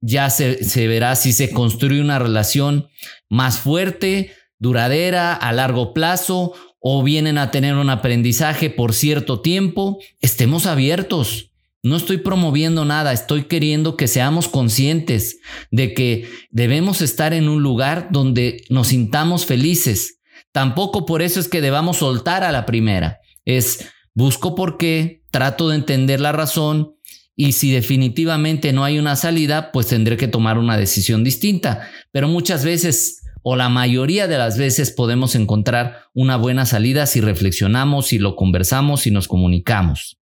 ya 0.01 0.29
se, 0.29 0.63
se 0.63 0.87
verá 0.87 1.15
si 1.15 1.33
se 1.33 1.51
construye 1.51 2.01
una 2.01 2.19
relación 2.19 2.89
más 3.29 3.59
fuerte, 3.59 4.33
duradera, 4.59 5.33
a 5.33 5.51
largo 5.53 5.93
plazo, 5.93 6.53
o 6.79 7.03
vienen 7.03 7.37
a 7.37 7.51
tener 7.51 7.75
un 7.75 7.89
aprendizaje 7.89 8.69
por 8.69 8.93
cierto 8.93 9.39
tiempo. 9.41 9.99
Estemos 10.19 10.65
abiertos. 10.65 11.51
No 11.83 11.95
estoy 11.95 12.17
promoviendo 12.17 12.85
nada, 12.85 13.11
estoy 13.11 13.45
queriendo 13.45 13.97
que 13.97 14.07
seamos 14.07 14.47
conscientes 14.47 15.39
de 15.71 15.95
que 15.95 16.29
debemos 16.51 17.01
estar 17.01 17.33
en 17.33 17.49
un 17.49 17.63
lugar 17.63 18.09
donde 18.11 18.63
nos 18.69 18.89
sintamos 18.89 19.45
felices. 19.47 20.19
Tampoco 20.51 21.07
por 21.07 21.23
eso 21.23 21.39
es 21.39 21.47
que 21.47 21.61
debamos 21.61 21.97
soltar 21.97 22.43
a 22.43 22.51
la 22.51 22.67
primera. 22.67 23.19
Es 23.45 23.89
busco 24.13 24.53
por 24.53 24.77
qué, 24.77 25.23
trato 25.31 25.69
de 25.69 25.77
entender 25.77 26.19
la 26.19 26.31
razón 26.31 26.95
y 27.35 27.53
si 27.53 27.71
definitivamente 27.71 28.73
no 28.73 28.83
hay 28.83 28.99
una 28.99 29.15
salida, 29.15 29.71
pues 29.71 29.87
tendré 29.87 30.17
que 30.17 30.27
tomar 30.27 30.57
una 30.57 30.77
decisión 30.77 31.23
distinta. 31.23 31.89
Pero 32.11 32.27
muchas 32.27 32.65
veces 32.65 33.21
o 33.43 33.55
la 33.55 33.69
mayoría 33.69 34.27
de 34.27 34.37
las 34.37 34.57
veces 34.57 34.91
podemos 34.91 35.35
encontrar 35.35 36.05
una 36.13 36.37
buena 36.37 36.65
salida 36.65 37.05
si 37.05 37.21
reflexionamos, 37.21 38.07
si 38.07 38.19
lo 38.19 38.35
conversamos, 38.35 39.01
si 39.01 39.11
nos 39.11 39.27
comunicamos. 39.27 40.17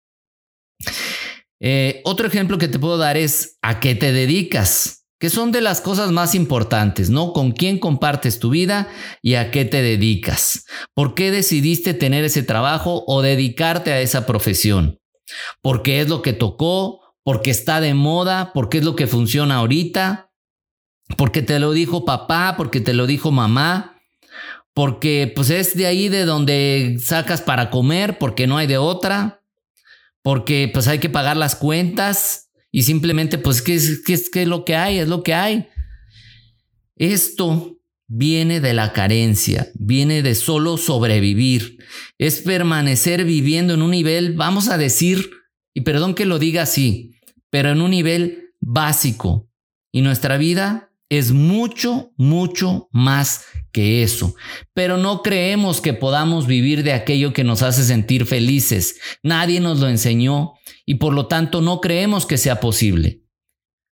Eh, 1.60 2.00
otro 2.04 2.28
ejemplo 2.28 2.58
que 2.58 2.68
te 2.68 2.78
puedo 2.78 2.98
dar 2.98 3.16
es 3.16 3.58
a 3.62 3.80
qué 3.80 3.96
te 3.96 4.12
dedicas, 4.12 5.06
que 5.18 5.30
son 5.30 5.50
de 5.50 5.60
las 5.60 5.80
cosas 5.80 6.12
más 6.12 6.36
importantes, 6.36 7.10
¿no? 7.10 7.32
Con 7.32 7.50
quién 7.50 7.78
compartes 7.80 8.38
tu 8.38 8.50
vida 8.50 8.88
y 9.20 9.34
a 9.34 9.50
qué 9.50 9.64
te 9.64 9.82
dedicas. 9.82 10.64
¿Por 10.94 11.14
qué 11.14 11.32
decidiste 11.32 11.94
tener 11.94 12.24
ese 12.24 12.44
trabajo 12.44 13.02
o 13.08 13.22
dedicarte 13.22 13.92
a 13.92 14.00
esa 14.00 14.26
profesión? 14.26 14.97
¿Porque 15.60 16.00
es 16.00 16.08
lo 16.08 16.22
que 16.22 16.32
tocó? 16.32 17.08
porque 17.28 17.50
está 17.50 17.82
de 17.82 17.92
moda, 17.92 18.54
porque 18.54 18.78
es 18.78 18.84
lo 18.84 18.96
que 18.96 19.06
funciona 19.06 19.56
ahorita, 19.56 20.32
porque 21.18 21.42
te 21.42 21.58
lo 21.58 21.72
dijo 21.72 22.06
papá, 22.06 22.54
porque 22.56 22.80
te 22.80 22.94
lo 22.94 23.06
dijo 23.06 23.30
mamá, 23.30 24.00
porque 24.72 25.30
pues 25.36 25.50
es 25.50 25.76
de 25.76 25.84
ahí 25.84 26.08
de 26.08 26.24
donde 26.24 26.96
sacas 27.04 27.42
para 27.42 27.68
comer, 27.68 28.16
porque 28.16 28.46
no 28.46 28.56
hay 28.56 28.66
de 28.66 28.78
otra, 28.78 29.42
porque 30.22 30.70
pues 30.72 30.88
hay 30.88 31.00
que 31.00 31.10
pagar 31.10 31.36
las 31.36 31.54
cuentas 31.54 32.48
y 32.70 32.84
simplemente 32.84 33.36
pues 33.36 33.60
¿qué 33.60 33.74
es, 33.74 34.02
qué 34.06 34.14
es, 34.14 34.30
qué 34.30 34.40
es 34.40 34.48
lo 34.48 34.64
que 34.64 34.76
hay? 34.76 34.98
Es 34.98 35.08
lo 35.08 35.22
que 35.22 35.34
hay. 35.34 35.68
Esto 36.96 37.77
viene 38.08 38.60
de 38.60 38.72
la 38.74 38.92
carencia, 38.92 39.68
viene 39.74 40.22
de 40.22 40.34
solo 40.34 40.78
sobrevivir, 40.78 41.78
es 42.18 42.40
permanecer 42.40 43.24
viviendo 43.24 43.74
en 43.74 43.82
un 43.82 43.90
nivel, 43.90 44.32
vamos 44.32 44.68
a 44.68 44.78
decir, 44.78 45.30
y 45.74 45.82
perdón 45.82 46.14
que 46.14 46.24
lo 46.24 46.38
diga 46.38 46.62
así, 46.62 47.12
pero 47.50 47.70
en 47.70 47.80
un 47.80 47.90
nivel 47.90 48.52
básico. 48.60 49.48
Y 49.92 50.02
nuestra 50.02 50.36
vida 50.36 50.90
es 51.08 51.32
mucho, 51.32 52.12
mucho 52.16 52.88
más 52.92 53.44
que 53.72 54.02
eso. 54.02 54.34
Pero 54.74 54.96
no 54.96 55.22
creemos 55.22 55.80
que 55.80 55.94
podamos 55.94 56.46
vivir 56.46 56.82
de 56.82 56.92
aquello 56.92 57.32
que 57.32 57.44
nos 57.44 57.62
hace 57.62 57.84
sentir 57.84 58.26
felices. 58.26 58.98
Nadie 59.22 59.60
nos 59.60 59.80
lo 59.80 59.88
enseñó 59.88 60.54
y 60.84 60.96
por 60.96 61.14
lo 61.14 61.26
tanto 61.26 61.60
no 61.60 61.80
creemos 61.80 62.26
que 62.26 62.38
sea 62.38 62.60
posible. 62.60 63.22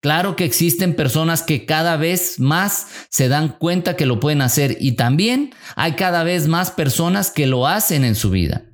Claro 0.01 0.35
que 0.35 0.45
existen 0.45 0.95
personas 0.95 1.43
que 1.43 1.67
cada 1.67 1.95
vez 1.95 2.39
más 2.39 2.87
se 3.09 3.29
dan 3.29 3.49
cuenta 3.59 3.95
que 3.95 4.07
lo 4.07 4.19
pueden 4.19 4.41
hacer 4.41 4.77
y 4.79 4.93
también 4.93 5.53
hay 5.75 5.93
cada 5.93 6.23
vez 6.23 6.47
más 6.47 6.71
personas 6.71 7.29
que 7.29 7.45
lo 7.45 7.67
hacen 7.67 8.03
en 8.03 8.15
su 8.15 8.31
vida. 8.31 8.65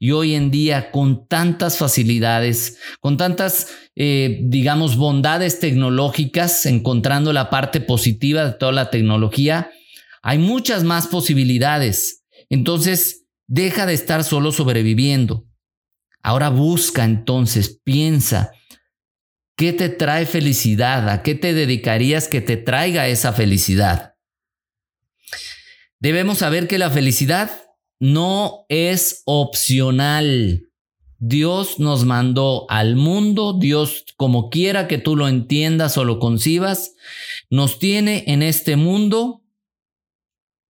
Y 0.00 0.10
hoy 0.10 0.34
en 0.34 0.50
día, 0.50 0.90
con 0.90 1.28
tantas 1.28 1.78
facilidades, 1.78 2.78
con 3.00 3.16
tantas, 3.16 3.68
eh, 3.94 4.40
digamos, 4.42 4.96
bondades 4.96 5.60
tecnológicas, 5.60 6.66
encontrando 6.66 7.32
la 7.32 7.48
parte 7.48 7.80
positiva 7.80 8.44
de 8.44 8.52
toda 8.52 8.72
la 8.72 8.90
tecnología, 8.90 9.70
hay 10.20 10.38
muchas 10.38 10.82
más 10.82 11.06
posibilidades. 11.06 12.24
Entonces, 12.50 13.24
deja 13.46 13.86
de 13.86 13.94
estar 13.94 14.24
solo 14.24 14.50
sobreviviendo. 14.50 15.46
Ahora 16.22 16.50
busca 16.50 17.04
entonces, 17.04 17.80
piensa, 17.82 18.52
¿qué 19.56 19.72
te 19.72 19.88
trae 19.88 20.26
felicidad? 20.26 21.08
¿A 21.08 21.22
qué 21.22 21.34
te 21.34 21.54
dedicarías 21.54 22.28
que 22.28 22.40
te 22.40 22.56
traiga 22.56 23.08
esa 23.08 23.32
felicidad? 23.32 24.14
Debemos 25.98 26.38
saber 26.38 26.66
que 26.66 26.78
la 26.78 26.90
felicidad 26.90 27.50
no 28.00 28.66
es 28.68 29.22
opcional. 29.24 30.68
Dios 31.18 31.78
nos 31.78 32.04
mandó 32.04 32.66
al 32.68 32.96
mundo, 32.96 33.56
Dios, 33.56 34.04
como 34.16 34.50
quiera 34.50 34.88
que 34.88 34.98
tú 34.98 35.14
lo 35.14 35.28
entiendas 35.28 35.96
o 35.96 36.04
lo 36.04 36.18
concibas, 36.18 36.96
nos 37.48 37.78
tiene 37.78 38.24
en 38.26 38.42
este 38.42 38.74
mundo 38.74 39.44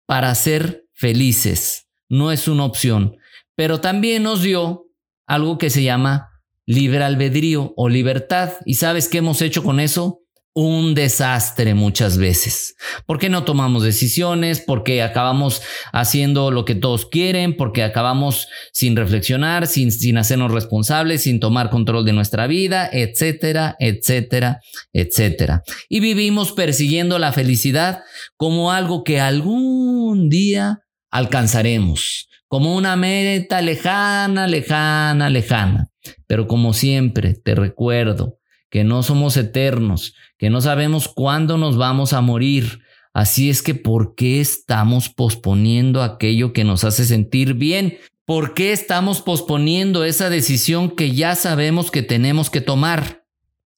para 0.06 0.36
ser 0.36 0.90
felices. 0.92 1.88
No 2.10 2.34
es 2.34 2.50
una 2.50 2.66
opción. 2.66 3.16
Pero 3.56 3.80
también 3.80 4.24
nos 4.24 4.42
dio 4.42 4.88
algo 5.26 5.58
que 5.58 5.70
se 5.70 5.84
llama 5.84 6.31
libre 6.72 7.04
albedrío 7.04 7.74
o 7.76 7.90
libertad. 7.90 8.54
¿Y 8.66 8.76
sabes 8.76 9.08
qué 9.08 9.18
hemos 9.18 9.42
hecho 9.42 9.64
con 9.64 9.80
eso? 9.80 10.22
un 10.54 10.96
desastre 10.96 11.74
muchas 11.76 12.18
veces. 12.18 12.76
¿Por 13.06 13.20
qué 13.20 13.30
no 13.30 13.46
tomamos 13.46 13.84
decisiones? 13.84 14.60
Porque 14.60 15.02
acabamos 15.02 15.62
haciendo 15.94 16.52
lo 16.52 16.66
que 16.66 16.76
todos 16.76 17.06
quieren, 17.06 17.56
porque 17.56 17.84
acabamos 17.84 18.50
sin 18.74 18.98
reflexionar, 18.98 19.66
sin, 19.68 19.94
sin 19.94 20.18
hacernos 20.18 20.52
responsables, 20.52 21.24
sin 21.24 21.40
tomar 21.40 21.70
control 21.70 22.04
de 22.04 22.12
nuestra 22.12 22.48
vida, 22.48 22.90
etcétera, 22.92 23.78
etcétera, 23.80 24.60
etcétera. 24.92 25.64
Y 25.88 26.02
vivimos 26.02 26.52
persiguiendo 26.52 27.18
la 27.18 27.32
felicidad 27.32 28.04
como 28.36 28.74
algo 28.74 29.06
que 29.06 29.22
algún 29.22 30.28
día 30.28 30.80
alcanzaremos, 31.10 32.28
como 32.50 32.76
una 32.76 32.98
meta 32.98 33.62
lejana, 33.62 34.48
lejana, 34.48 35.30
lejana. 35.30 35.91
Pero 36.28 36.48
como 36.48 36.74
siempre, 36.74 37.34
te 37.34 37.56
recuerdo, 37.56 38.40
que 38.72 38.84
no 38.84 39.04
somos 39.04 39.38
eternos, 39.38 40.16
que 40.38 40.50
no 40.50 40.62
sabemos 40.62 41.08
cuándo 41.10 41.58
nos 41.58 41.78
vamos 41.78 42.14
a 42.14 42.22
morir. 42.22 42.80
Así 43.14 43.50
es 43.50 43.62
que, 43.62 43.76
¿por 43.76 44.16
qué 44.16 44.40
estamos 44.40 45.10
posponiendo 45.10 46.02
aquello 46.02 46.54
que 46.54 46.64
nos 46.64 46.86
hace 46.86 47.04
sentir 47.06 47.54
bien? 47.56 47.98
¿Por 48.26 48.54
qué 48.54 48.72
estamos 48.72 49.22
posponiendo 49.22 50.06
esa 50.06 50.30
decisión 50.30 50.90
que 50.90 51.12
ya 51.12 51.36
sabemos 51.36 51.92
que 51.92 52.02
tenemos 52.02 52.50
que 52.50 52.62
tomar? 52.62 53.26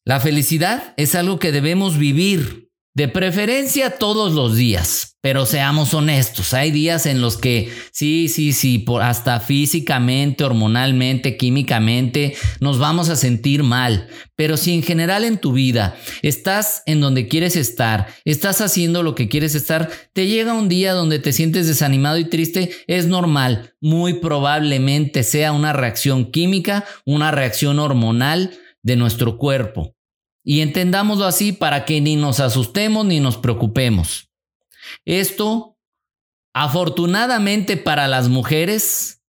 La 0.05 0.19
felicidad 0.19 0.93
es 0.95 1.15
algo 1.15 1.39
que 1.39 1.51
debemos 1.51 1.97
vivir, 1.97 2.62
De 2.95 3.07
preferencia 3.07 3.97
todos 3.97 4.33
los 4.33 4.55
días, 4.55 5.17
pero 5.19 5.47
seamos 5.47 5.95
honestos, 5.95 6.53
hay 6.53 6.69
días 6.69 7.07
en 7.07 7.21
los 7.21 7.37
que 7.37 7.71
sí, 7.91 8.29
sí, 8.29 8.53
sí, 8.53 8.77
por 8.77 9.01
hasta 9.01 9.39
físicamente, 9.39 10.43
hormonalmente, 10.43 11.35
químicamente 11.35 12.35
nos 12.59 12.77
vamos 12.77 13.09
a 13.09 13.15
sentir 13.15 13.63
mal, 13.63 14.09
pero 14.35 14.57
si 14.57 14.75
en 14.75 14.83
general 14.83 15.23
en 15.23 15.39
tu 15.39 15.53
vida 15.53 15.95
estás 16.21 16.83
en 16.85 17.01
donde 17.01 17.27
quieres 17.27 17.55
estar, 17.55 18.13
estás 18.25 18.61
haciendo 18.61 19.01
lo 19.01 19.15
que 19.15 19.27
quieres 19.27 19.55
estar, 19.55 19.89
te 20.13 20.27
llega 20.27 20.53
un 20.53 20.69
día 20.69 20.93
donde 20.93 21.17
te 21.17 21.33
sientes 21.33 21.65
desanimado 21.65 22.19
y 22.19 22.25
triste, 22.25 22.69
es 22.85 23.07
normal, 23.07 23.73
muy 23.81 24.19
probablemente 24.19 25.23
sea 25.23 25.51
una 25.51 25.73
reacción 25.73 26.29
química, 26.29 26.85
una 27.05 27.31
reacción 27.31 27.79
hormonal 27.79 28.51
de 28.83 28.97
nuestro 28.97 29.39
cuerpo. 29.39 29.95
Y 30.43 30.61
entendámoslo 30.61 31.25
así 31.25 31.53
para 31.53 31.85
que 31.85 32.01
ni 32.01 32.15
nos 32.15 32.39
asustemos 32.39 33.05
ni 33.05 33.19
nos 33.19 33.37
preocupemos. 33.37 34.29
Esto, 35.05 35.77
afortunadamente 36.53 37.77
para 37.77 38.07
las 38.07 38.27
mujeres, 38.27 39.21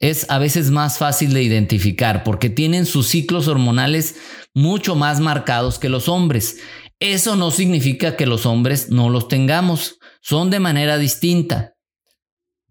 es 0.00 0.30
a 0.30 0.38
veces 0.38 0.70
más 0.70 0.98
fácil 0.98 1.32
de 1.32 1.42
identificar 1.42 2.22
porque 2.24 2.50
tienen 2.50 2.86
sus 2.86 3.08
ciclos 3.08 3.48
hormonales 3.48 4.16
mucho 4.54 4.94
más 4.94 5.20
marcados 5.20 5.78
que 5.78 5.88
los 5.88 6.08
hombres. 6.08 6.58
Eso 7.00 7.36
no 7.36 7.50
significa 7.50 8.16
que 8.16 8.26
los 8.26 8.46
hombres 8.46 8.90
no 8.90 9.10
los 9.10 9.28
tengamos, 9.28 9.98
son 10.20 10.50
de 10.50 10.60
manera 10.60 10.98
distinta. 10.98 11.74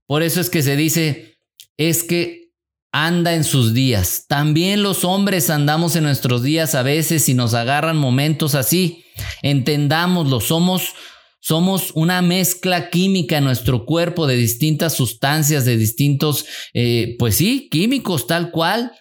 Por 0.06 0.24
eso 0.24 0.40
es 0.40 0.50
que 0.50 0.64
se 0.64 0.76
dice, 0.76 1.38
es 1.78 2.04
que 2.04 2.47
anda 2.92 3.36
en 3.36 3.44
sus 3.44 3.74
días. 3.74 4.26
También 4.28 4.84
los 4.84 5.04
hombres 5.04 5.50
andamos 5.50 5.96
en 5.96 6.04
nuestros 6.04 6.44
días 6.44 6.76
a 6.76 6.84
veces 6.84 7.28
y 7.30 7.34
nos 7.34 7.54
agarran 7.54 7.98
momentos 7.98 8.56
así. 8.56 9.06
Entendámoslo, 9.42 10.40
somos 10.40 10.94
somos 11.40 11.92
una 11.94 12.22
mezcla 12.22 12.90
química 12.90 13.38
en 13.38 13.46
nuestro 13.46 13.86
cuerpo 13.86 14.28
de 14.28 14.36
distintas 14.36 14.96
sustancias, 14.96 15.64
de 15.64 15.78
distintos, 15.78 16.46
eh, 16.74 17.16
pues 17.20 17.38
sí, 17.38 17.70
químicos 17.72 18.28
tal 18.28 18.52
cual. 18.52 18.92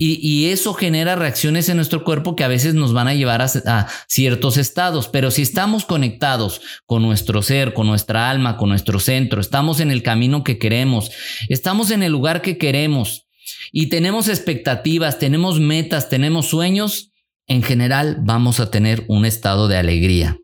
Y, 0.00 0.46
eso 0.46 0.74
genera 0.74 1.16
reacciones 1.16 1.68
en 1.68 1.74
nuestro 1.74 2.04
cuerpo 2.04 2.36
que 2.36 2.44
a 2.44 2.48
veces 2.48 2.74
nos 2.74 2.92
van 2.92 3.08
a 3.08 3.14
llevar 3.14 3.42
a, 3.42 3.88
ciertos 4.06 4.56
estados. 4.56 5.08
Pero 5.08 5.32
si 5.32 5.42
estamos 5.42 5.84
conectados 5.84 6.60
con 6.86 7.02
nuestro 7.02 7.42
ser, 7.42 7.74
con 7.74 7.88
nuestra 7.88 8.30
alma, 8.30 8.56
con 8.58 8.68
nuestro 8.68 9.00
centro, 9.00 9.40
estamos 9.40 9.80
en 9.80 9.90
el 9.90 10.04
camino 10.04 10.44
que 10.44 10.56
queremos, 10.56 11.10
estamos 11.48 11.90
en 11.90 12.04
el 12.04 12.12
lugar 12.12 12.42
que 12.42 12.58
queremos, 12.58 13.27
y 13.72 13.88
tenemos 13.88 14.28
expectativas, 14.28 15.18
tenemos 15.18 15.60
metas, 15.60 16.08
tenemos 16.08 16.46
sueños, 16.46 17.12
en 17.46 17.62
general 17.62 18.18
vamos 18.20 18.60
a 18.60 18.70
tener 18.70 19.04
un 19.08 19.24
estado 19.24 19.68
de 19.68 19.76
alegría. 19.76 20.38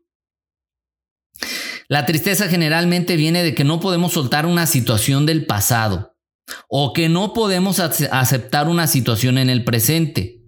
La 1.89 2.07
tristeza 2.07 2.49
generalmente 2.49 3.17
viene 3.17 3.43
de 3.43 3.55
que 3.55 3.65
no 3.65 3.79
podemos 3.81 4.13
soltar 4.13 4.47
una 4.47 4.67
situación 4.67 5.27
del 5.27 5.45
pasado 5.45 6.17
o 6.69 6.93
que 6.93 7.09
no 7.09 7.33
podemos 7.33 7.79
aceptar 7.79 8.69
una 8.69 8.87
situación 8.87 9.39
en 9.39 9.51
el 9.51 9.65
presente. 9.65 10.41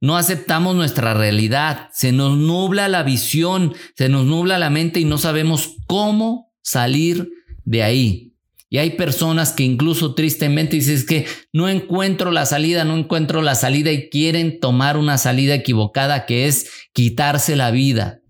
No 0.00 0.16
aceptamos 0.16 0.74
nuestra 0.74 1.14
realidad, 1.14 1.88
se 1.92 2.12
nos 2.12 2.36
nubla 2.36 2.88
la 2.88 3.02
visión, 3.02 3.74
se 3.96 4.08
nos 4.08 4.24
nubla 4.24 4.58
la 4.58 4.70
mente 4.70 5.00
y 5.00 5.04
no 5.04 5.18
sabemos 5.18 5.76
cómo 5.86 6.52
salir 6.62 7.30
de 7.64 7.82
ahí. 7.82 8.33
Y 8.70 8.78
hay 8.78 8.90
personas 8.90 9.52
que 9.52 9.62
incluso 9.62 10.14
tristemente 10.14 10.76
dicen 10.76 11.06
que 11.06 11.26
no 11.52 11.68
encuentro 11.68 12.32
la 12.32 12.46
salida, 12.46 12.84
no 12.84 12.96
encuentro 12.96 13.42
la 13.42 13.54
salida 13.54 13.92
y 13.92 14.08
quieren 14.08 14.58
tomar 14.58 14.96
una 14.96 15.18
salida 15.18 15.54
equivocada 15.54 16.26
que 16.26 16.46
es 16.46 16.70
quitarse 16.92 17.56
la 17.56 17.70
vida. 17.70 18.20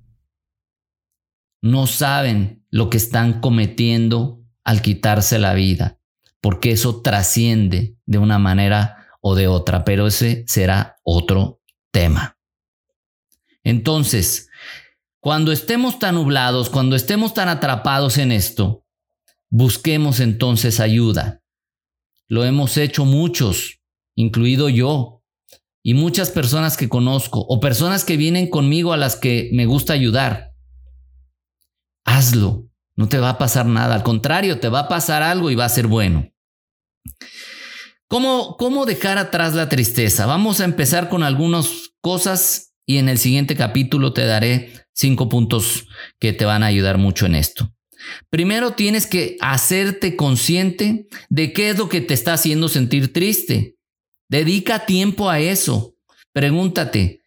No 1.63 1.87
saben 1.87 2.65
lo 2.71 2.91
que 2.91 2.99
están 2.99 3.41
cometiendo 3.41 4.43
al 4.65 4.83
quitarse 4.83 5.39
la 5.39 5.55
vida, 5.55 5.99
porque 6.41 6.73
eso 6.73 7.01
trasciende 7.01 7.97
de 8.05 8.19
una 8.19 8.39
manera 8.39 9.07
o 9.21 9.35
de 9.35 9.49
otra, 9.49 9.85
pero 9.85 10.07
ese 10.07 10.45
será 10.47 10.97
otro 11.03 11.63
tema. 11.91 12.37
Entonces, 13.63 14.51
cuando 15.21 15.53
estemos 15.53 15.99
tan 15.99 16.17
nublados, 16.17 16.69
cuando 16.69 16.97
estemos 16.97 17.33
tan 17.33 17.49
atrapados 17.49 18.19
en 18.19 18.31
esto, 18.31 18.84
Busquemos 19.57 20.19
entonces 20.19 20.81
ayuda. 20.81 21.41
Lo 22.27 22.45
hemos 22.45 22.77
hecho 22.77 23.05
muchos, 23.05 23.79
incluido 24.17 24.69
yo, 24.69 25.23
y 25.81 25.95
muchas 25.95 26.33
personas 26.33 26.77
que 26.77 26.89
conozco, 26.89 27.39
o 27.49 27.61
personas 27.61 28.03
que 28.03 28.17
vienen 28.17 28.51
conmigo 28.51 28.93
a 28.93 28.97
las 28.97 29.15
que 29.15 29.51
me 29.53 29.67
gusta 29.67 29.93
ayudar. 29.93 30.55
Hazlo, 32.05 32.69
no 32.97 33.09
te 33.09 33.19
va 33.19 33.31
a 33.31 33.39
pasar 33.39 33.67
nada, 33.67 33.95
al 33.95 34.03
contrario, 34.03 34.59
te 34.59 34.69
va 34.69 34.81
a 34.81 34.89
pasar 34.89 35.23
algo 35.23 35.53
y 35.53 35.55
va 35.55 35.67
a 35.67 35.69
ser 35.69 35.87
bueno. 35.87 36.33
¿Cómo, 38.09 38.57
cómo 38.57 38.87
dejar 38.87 39.19
atrás 39.19 39.55
la 39.55 39.69
tristeza? 39.69 40.27
Vamos 40.27 40.61
a 40.61 40.65
empezar 40.65 41.09
con 41.09 41.23
algunas 41.23 41.93
cosas 42.01 42.75
y 42.87 42.99
en 42.99 43.09
el 43.09 43.19
siguiente 43.19 43.55
capítulo 43.55 44.13
te 44.13 44.27
daré 44.27 44.73
cinco 44.95 45.29
puntos 45.29 45.87
que 46.19 46.33
te 46.33 46.45
van 46.45 46.65
a 46.65 46.67
ayudar 46.67 46.99
mucho 46.99 47.27
en 47.27 47.37
esto. 47.37 47.71
Primero 48.31 48.73
tienes 48.73 49.07
que 49.07 49.37
hacerte 49.41 50.17
consciente 50.17 51.09
de 51.29 51.53
qué 51.53 51.71
es 51.71 51.79
lo 51.79 51.89
que 51.89 52.01
te 52.01 52.15
está 52.15 52.35
haciendo 52.35 52.69
sentir 52.69 53.13
triste. 53.13 53.77
Dedica 54.29 54.87
tiempo 54.87 55.31
a 55.31 55.41
eso. 55.41 55.95
Pregúntate, 56.33 57.23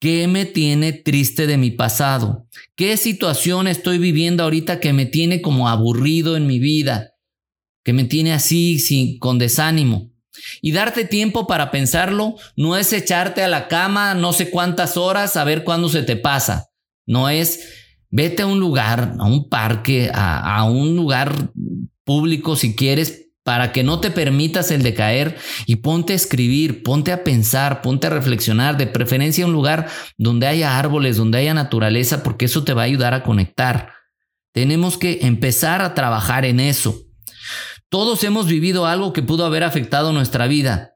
¿qué 0.00 0.26
me 0.26 0.44
tiene 0.44 0.92
triste 0.92 1.46
de 1.46 1.56
mi 1.56 1.70
pasado? 1.70 2.46
¿Qué 2.74 2.96
situación 2.96 3.68
estoy 3.68 3.98
viviendo 3.98 4.42
ahorita 4.42 4.80
que 4.80 4.92
me 4.92 5.06
tiene 5.06 5.40
como 5.40 5.68
aburrido 5.68 6.36
en 6.36 6.46
mi 6.46 6.58
vida? 6.58 7.12
Que 7.84 7.92
me 7.92 8.04
tiene 8.04 8.32
así, 8.32 8.78
sin, 8.78 9.18
con 9.18 9.38
desánimo. 9.38 10.10
Y 10.60 10.72
darte 10.72 11.04
tiempo 11.04 11.46
para 11.46 11.70
pensarlo 11.70 12.34
no 12.56 12.76
es 12.76 12.92
echarte 12.92 13.42
a 13.42 13.48
la 13.48 13.68
cama 13.68 14.14
no 14.14 14.32
sé 14.32 14.50
cuántas 14.50 14.96
horas 14.96 15.36
a 15.36 15.44
ver 15.44 15.64
cuándo 15.64 15.88
se 15.88 16.02
te 16.02 16.16
pasa. 16.16 16.70
No 17.06 17.28
es 17.28 17.83
Vete 18.16 18.42
a 18.42 18.46
un 18.46 18.60
lugar, 18.60 19.16
a 19.18 19.24
un 19.24 19.48
parque, 19.48 20.08
a, 20.14 20.62
un 20.70 20.94
lugar 20.94 21.50
público 22.04 22.54
si 22.54 22.76
quieres, 22.76 23.26
para 23.42 23.72
que 23.72 23.82
no 23.82 23.98
te 23.98 24.12
permitas 24.12 24.70
el 24.70 24.84
decaer 24.84 25.36
y 25.66 25.76
ponte 25.76 26.12
a 26.12 26.16
escribir, 26.16 26.84
ponte 26.84 27.10
a 27.10 27.24
pensar, 27.24 27.82
ponte 27.82 28.06
a 28.06 28.10
reflexionar, 28.10 28.76
de 28.76 28.86
preferencia 28.86 29.44
un 29.44 29.52
lugar 29.52 29.88
donde 30.16 30.46
haya 30.46 30.78
árboles, 30.78 31.16
donde 31.16 31.38
haya 31.38 31.54
naturaleza, 31.54 32.22
porque 32.22 32.44
eso 32.44 32.62
te 32.62 32.72
va 32.72 32.82
a 32.82 32.84
ayudar 32.84 33.14
a 33.14 33.24
conectar. 33.24 33.92
Tenemos 34.52 34.96
que 34.96 35.18
empezar 35.22 35.82
a 35.82 35.94
trabajar 35.94 36.44
en 36.44 36.60
eso. 36.60 36.96
Todos 37.88 38.22
hemos 38.22 38.46
vivido 38.46 38.86
algo 38.86 39.12
que 39.12 39.22
pudo 39.22 39.44
haber 39.44 39.64
afectado 39.64 40.12
nuestra 40.12 40.46
vida. 40.46 40.94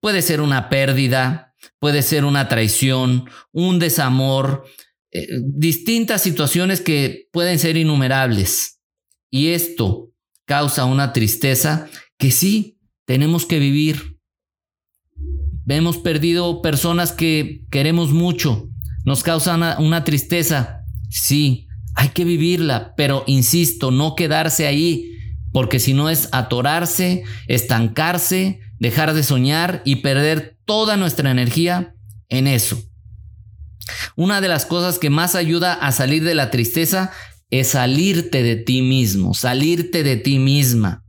Puede 0.00 0.22
ser 0.22 0.40
una 0.40 0.70
pérdida, 0.70 1.54
puede 1.78 2.00
ser 2.00 2.24
una 2.24 2.48
traición, 2.48 3.28
un 3.52 3.78
desamor, 3.78 4.64
eh, 5.10 5.26
distintas 5.42 6.22
situaciones 6.22 6.80
que 6.80 7.28
pueden 7.32 7.58
ser 7.58 7.76
innumerables. 7.76 8.80
Y 9.30 9.48
esto 9.48 10.10
causa 10.44 10.84
una 10.84 11.12
tristeza 11.12 11.88
que 12.18 12.30
sí 12.30 12.78
tenemos 13.06 13.46
que 13.46 13.58
vivir. 13.58 14.18
Hemos 15.66 15.98
perdido 15.98 16.62
personas 16.62 17.12
que 17.12 17.64
queremos 17.70 18.12
mucho. 18.12 18.68
Nos 19.04 19.22
causa 19.22 19.54
una, 19.54 19.78
una 19.78 20.04
tristeza. 20.04 20.82
Sí, 21.10 21.68
hay 21.94 22.10
que 22.10 22.24
vivirla, 22.24 22.94
pero 22.96 23.24
insisto, 23.26 23.90
no 23.90 24.14
quedarse 24.14 24.66
ahí, 24.66 25.10
porque 25.52 25.80
si 25.80 25.94
no 25.94 26.10
es 26.10 26.28
atorarse, 26.32 27.24
estancarse, 27.46 28.60
dejar 28.78 29.14
de 29.14 29.22
soñar 29.22 29.82
y 29.84 29.96
perder 29.96 30.58
toda 30.64 30.96
nuestra 30.96 31.30
energía 31.30 31.94
en 32.28 32.46
eso. 32.46 32.82
Una 34.18 34.40
de 34.40 34.48
las 34.48 34.66
cosas 34.66 34.98
que 34.98 35.10
más 35.10 35.36
ayuda 35.36 35.74
a 35.74 35.92
salir 35.92 36.24
de 36.24 36.34
la 36.34 36.50
tristeza 36.50 37.12
es 37.50 37.68
salirte 37.68 38.42
de 38.42 38.56
ti 38.56 38.82
mismo, 38.82 39.32
salirte 39.32 40.02
de 40.02 40.16
ti 40.16 40.40
misma. 40.40 41.04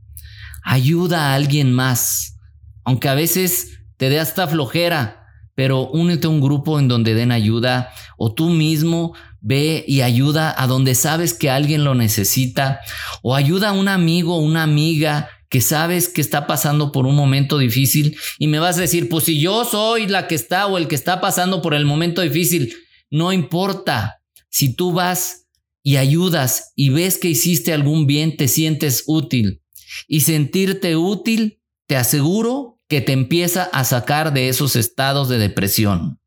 Ayuda 0.62 1.26
a 1.26 1.34
alguien 1.34 1.72
más, 1.72 2.36
aunque 2.84 3.08
a 3.08 3.14
veces 3.14 3.80
te 3.96 4.10
dé 4.10 4.20
hasta 4.20 4.46
flojera, 4.46 5.26
pero 5.56 5.88
únete 5.88 6.28
a 6.28 6.30
un 6.30 6.40
grupo 6.40 6.78
en 6.78 6.86
donde 6.86 7.14
den 7.14 7.32
ayuda 7.32 7.90
o 8.16 8.32
tú 8.32 8.48
mismo 8.48 9.12
ve 9.40 9.84
y 9.88 10.02
ayuda 10.02 10.54
a 10.56 10.68
donde 10.68 10.94
sabes 10.94 11.34
que 11.34 11.50
alguien 11.50 11.82
lo 11.82 11.96
necesita 11.96 12.78
o 13.22 13.34
ayuda 13.34 13.70
a 13.70 13.72
un 13.72 13.88
amigo 13.88 14.36
o 14.36 14.40
una 14.40 14.62
amiga 14.62 15.30
que 15.48 15.60
sabes 15.60 16.08
que 16.08 16.20
está 16.20 16.46
pasando 16.46 16.92
por 16.92 17.06
un 17.06 17.16
momento 17.16 17.58
difícil 17.58 18.16
y 18.38 18.46
me 18.46 18.60
vas 18.60 18.78
a 18.78 18.82
decir, 18.82 19.08
pues 19.08 19.24
si 19.24 19.40
yo 19.40 19.64
soy 19.64 20.06
la 20.06 20.28
que 20.28 20.36
está 20.36 20.68
o 20.68 20.78
el 20.78 20.86
que 20.86 20.94
está 20.94 21.20
pasando 21.20 21.60
por 21.60 21.74
el 21.74 21.84
momento 21.84 22.22
difícil, 22.22 22.72
no 23.10 23.32
importa. 23.32 24.22
Si 24.48 24.74
tú 24.74 24.92
vas 24.92 25.46
y 25.82 25.96
ayudas 25.96 26.72
y 26.76 26.90
ves 26.90 27.18
que 27.18 27.28
hiciste 27.28 27.72
algún 27.72 28.06
bien, 28.06 28.36
te 28.36 28.48
sientes 28.48 29.04
útil. 29.06 29.62
Y 30.06 30.20
sentirte 30.20 30.96
útil, 30.96 31.60
te 31.86 31.96
aseguro 31.96 32.78
que 32.88 33.00
te 33.00 33.12
empieza 33.12 33.64
a 33.64 33.84
sacar 33.84 34.32
de 34.32 34.48
esos 34.48 34.76
estados 34.76 35.28
de 35.28 35.38
depresión. 35.38 36.20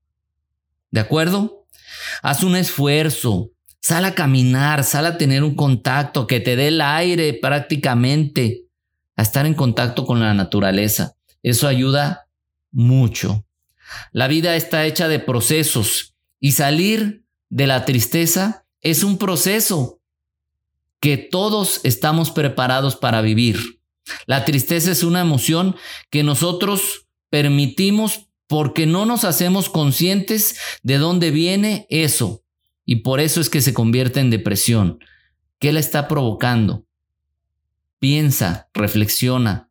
¿De 0.92 1.00
acuerdo? 1.00 1.66
Haz 2.22 2.44
un 2.44 2.56
esfuerzo, 2.56 3.54
Sal 3.86 4.06
a 4.06 4.16
caminar, 4.16 4.86
sal 4.86 5.06
a 5.06 5.18
tener 5.18 5.44
un 5.44 5.56
contacto 5.56 6.26
que 6.26 6.40
te 6.40 6.56
dé 6.56 6.70
el 6.70 6.80
aire 6.80 7.34
prácticamente, 7.34 8.68
a 9.18 9.24
estar 9.24 9.46
en 9.46 9.56
contacto 9.56 10.06
con 10.06 10.22
la 10.22 10.34
naturaleza. 10.34 11.18
Eso 11.42 11.68
ayuda 11.68 12.30
mucho. 12.72 13.46
La 14.14 14.30
vida 14.30 14.56
está 14.56 14.86
hecha 14.86 15.10
de 15.10 15.20
procesos 15.20 16.13
y 16.44 16.52
salir 16.52 17.24
de 17.50 17.68
la 17.68 17.86
tristeza 17.86 18.66
es 18.82 19.06
un 19.06 19.18
proceso 19.18 20.02
que 21.00 21.16
todos 21.16 21.80
estamos 21.84 22.32
preparados 22.32 22.98
para 22.98 23.22
vivir. 23.22 23.80
La 24.26 24.44
tristeza 24.44 24.92
es 24.92 25.04
una 25.04 25.22
emoción 25.22 25.78
que 26.10 26.22
nosotros 26.22 27.08
permitimos 27.30 28.28
porque 28.48 28.86
no 28.86 29.06
nos 29.06 29.24
hacemos 29.24 29.70
conscientes 29.70 30.58
de 30.82 30.98
dónde 30.98 31.32
viene 31.32 31.88
eso. 31.90 32.44
Y 32.84 32.98
por 32.98 33.22
eso 33.22 33.40
es 33.40 33.50
que 33.50 33.62
se 33.62 33.74
convierte 33.74 34.20
en 34.20 34.30
depresión. 34.30 35.00
¿Qué 35.60 35.72
la 35.72 35.80
está 35.80 36.10
provocando? 36.10 36.86
Piensa, 38.00 38.68
reflexiona. 38.74 39.70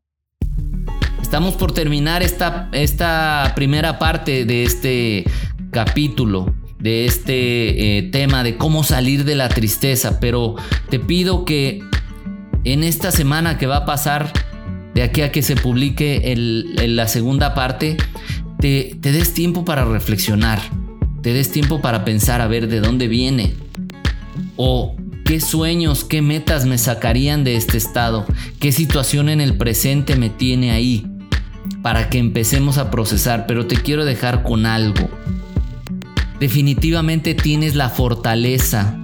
Estamos 1.20 1.54
por 1.54 1.72
terminar 1.72 2.22
esta, 2.22 2.70
esta 2.72 3.52
primera 3.54 3.98
parte 3.98 4.46
de 4.46 4.62
este 4.64 5.24
capítulo, 5.72 6.54
de 6.83 7.05
este 7.05 7.99
eh, 7.99 8.03
tema 8.03 8.42
de 8.42 8.57
cómo 8.57 8.83
salir 8.83 9.25
de 9.25 9.37
la 9.37 9.49
tristeza, 9.49 10.18
pero 10.18 10.57
te 10.90 10.99
pido 10.99 11.45
que 11.45 11.81
en 12.64 12.83
esta 12.83 13.12
semana 13.12 13.57
que 13.57 13.66
va 13.66 13.79
a 13.79 13.85
pasar, 13.85 14.33
de 14.95 15.03
aquí 15.03 15.23
a 15.23 15.31
que 15.31 15.42
se 15.42 15.55
publique 15.55 16.35
la 16.37 17.07
segunda 17.07 17.55
parte, 17.55 17.97
te, 18.59 18.97
te 19.01 19.12
des 19.12 19.33
tiempo 19.33 19.64
para 19.64 19.85
reflexionar, 19.85 20.61
te 21.23 21.33
des 21.33 21.53
tiempo 21.53 21.81
para 21.81 22.05
pensar 22.05 22.40
a 22.40 22.49
ver 22.49 22.68
de 22.68 22.81
dónde 22.81 23.07
viene 23.07 23.55
o 24.57 24.97
qué 25.25 25.40
sueños, 25.40 26.05
qué 26.05 26.21
metas 26.21 26.66
me 26.66 26.79
sacarían 26.79 27.45
de 27.45 27.55
este 27.55 27.79
estado, 27.79 28.27
qué 28.59 28.73
situación 28.73 29.29
en 29.29 29.40
el 29.40 29.57
presente 29.57 30.16
me 30.16 30.31
tiene 30.31 30.73
ahí, 30.73 31.07
para 31.81 32.11
que 32.11 32.18
empecemos 32.18 32.77
a 32.79 32.90
procesar, 32.90 33.47
pero 33.47 33.66
te 33.66 33.77
quiero 33.77 34.05
dejar 34.05 34.42
con 34.42 34.66
algo. 34.66 35.09
Definitivamente 36.42 37.35
tienes 37.35 37.76
la 37.76 37.88
fortaleza 37.88 38.98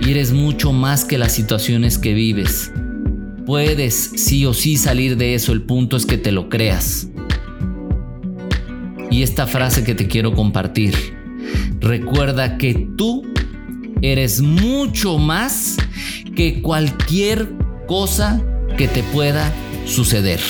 y 0.00 0.12
eres 0.12 0.32
mucho 0.32 0.72
más 0.72 1.04
que 1.04 1.18
las 1.18 1.32
situaciones 1.32 1.98
que 1.98 2.14
vives. 2.14 2.72
Puedes 3.44 3.94
sí 3.94 4.46
o 4.46 4.54
sí 4.54 4.78
salir 4.78 5.18
de 5.18 5.34
eso, 5.34 5.52
el 5.52 5.60
punto 5.60 5.98
es 5.98 6.06
que 6.06 6.16
te 6.16 6.32
lo 6.32 6.48
creas. 6.48 7.08
Y 9.10 9.22
esta 9.22 9.46
frase 9.46 9.84
que 9.84 9.94
te 9.94 10.08
quiero 10.08 10.32
compartir, 10.32 10.94
recuerda 11.80 12.56
que 12.56 12.88
tú 12.96 13.24
eres 14.00 14.40
mucho 14.40 15.18
más 15.18 15.76
que 16.34 16.62
cualquier 16.62 17.52
cosa 17.86 18.42
que 18.78 18.88
te 18.88 19.02
pueda 19.02 19.52
suceder. 19.84 20.40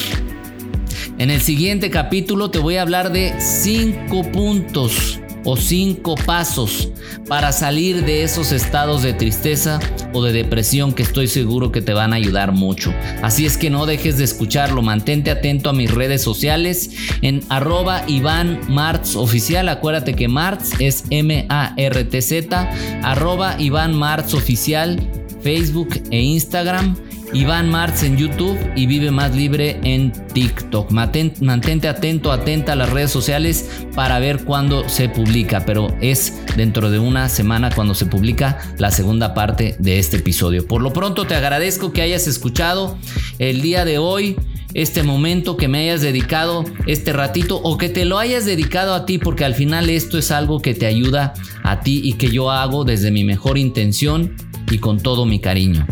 En 1.18 1.30
el 1.30 1.40
siguiente 1.40 1.90
capítulo 1.90 2.52
te 2.52 2.60
voy 2.60 2.76
a 2.76 2.82
hablar 2.82 3.10
de 3.10 3.34
cinco 3.40 4.22
puntos 4.30 5.18
o 5.44 5.56
cinco 5.56 6.14
pasos 6.14 6.88
para 7.28 7.52
salir 7.52 8.04
de 8.04 8.22
esos 8.22 8.52
estados 8.52 9.02
de 9.02 9.12
tristeza 9.12 9.78
o 10.12 10.22
de 10.22 10.32
depresión 10.32 10.92
que 10.92 11.02
estoy 11.02 11.28
seguro 11.28 11.72
que 11.72 11.82
te 11.82 11.92
van 11.92 12.12
a 12.12 12.16
ayudar 12.16 12.52
mucho. 12.52 12.92
Así 13.22 13.46
es 13.46 13.56
que 13.56 13.70
no 13.70 13.86
dejes 13.86 14.18
de 14.18 14.24
escucharlo, 14.24 14.82
mantente 14.82 15.30
atento 15.30 15.70
a 15.70 15.72
mis 15.72 15.90
redes 15.90 16.22
sociales 16.22 16.90
en 17.22 17.42
arroba 17.48 18.04
Iván 18.06 18.60
Martz 18.68 19.16
oficial, 19.16 19.68
acuérdate 19.68 20.14
que 20.14 20.28
Martz 20.28 20.72
es 20.80 21.04
M-A-R-T-Z, 21.10 22.70
arroba 23.02 23.56
Iván 23.58 23.94
Martz 23.94 24.34
oficial, 24.34 24.98
Facebook 25.42 26.02
e 26.10 26.20
Instagram 26.20 26.96
Iván 27.34 27.68
Martz 27.68 28.04
en 28.04 28.16
YouTube 28.16 28.56
y 28.76 28.86
Vive 28.86 29.10
Más 29.10 29.34
Libre 29.34 29.80
en 29.82 30.12
TikTok. 30.12 30.92
Mantente 30.92 31.88
atento, 31.88 32.30
atenta 32.30 32.74
a 32.74 32.76
las 32.76 32.90
redes 32.90 33.10
sociales 33.10 33.68
para 33.92 34.20
ver 34.20 34.44
cuándo 34.44 34.88
se 34.88 35.08
publica, 35.08 35.66
pero 35.66 35.88
es 36.00 36.40
dentro 36.56 36.92
de 36.92 37.00
una 37.00 37.28
semana 37.28 37.70
cuando 37.74 37.96
se 37.96 38.06
publica 38.06 38.60
la 38.78 38.92
segunda 38.92 39.34
parte 39.34 39.74
de 39.80 39.98
este 39.98 40.18
episodio. 40.18 40.68
Por 40.68 40.80
lo 40.80 40.92
pronto 40.92 41.26
te 41.26 41.34
agradezco 41.34 41.92
que 41.92 42.02
hayas 42.02 42.28
escuchado 42.28 42.96
el 43.40 43.62
día 43.62 43.84
de 43.84 43.98
hoy 43.98 44.36
este 44.72 45.02
momento, 45.02 45.56
que 45.56 45.66
me 45.66 45.80
hayas 45.80 46.02
dedicado 46.02 46.64
este 46.86 47.12
ratito 47.12 47.56
o 47.56 47.78
que 47.78 47.88
te 47.88 48.04
lo 48.04 48.18
hayas 48.20 48.44
dedicado 48.44 48.94
a 48.94 49.06
ti, 49.06 49.18
porque 49.18 49.44
al 49.44 49.54
final 49.54 49.90
esto 49.90 50.18
es 50.18 50.30
algo 50.30 50.62
que 50.62 50.74
te 50.74 50.86
ayuda 50.86 51.34
a 51.64 51.80
ti 51.80 52.00
y 52.04 52.12
que 52.12 52.28
yo 52.28 52.52
hago 52.52 52.84
desde 52.84 53.10
mi 53.10 53.24
mejor 53.24 53.58
intención 53.58 54.36
y 54.70 54.78
con 54.78 55.00
todo 55.00 55.26
mi 55.26 55.40
cariño. 55.40 55.84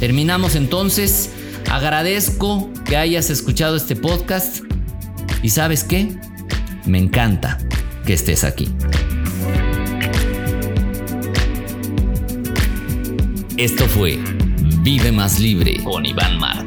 Terminamos 0.00 0.56
entonces. 0.56 1.30
Agradezco 1.70 2.70
que 2.86 2.96
hayas 2.96 3.28
escuchado 3.28 3.76
este 3.76 3.94
podcast. 3.94 4.64
¿Y 5.42 5.50
sabes 5.50 5.84
qué? 5.84 6.08
Me 6.86 6.98
encanta 6.98 7.58
que 8.06 8.14
estés 8.14 8.42
aquí. 8.42 8.68
Esto 13.58 13.86
fue 13.86 14.18
Vive 14.82 15.12
más 15.12 15.38
libre 15.38 15.84
con 15.84 16.06
Iván 16.06 16.38
Mar. 16.38 16.59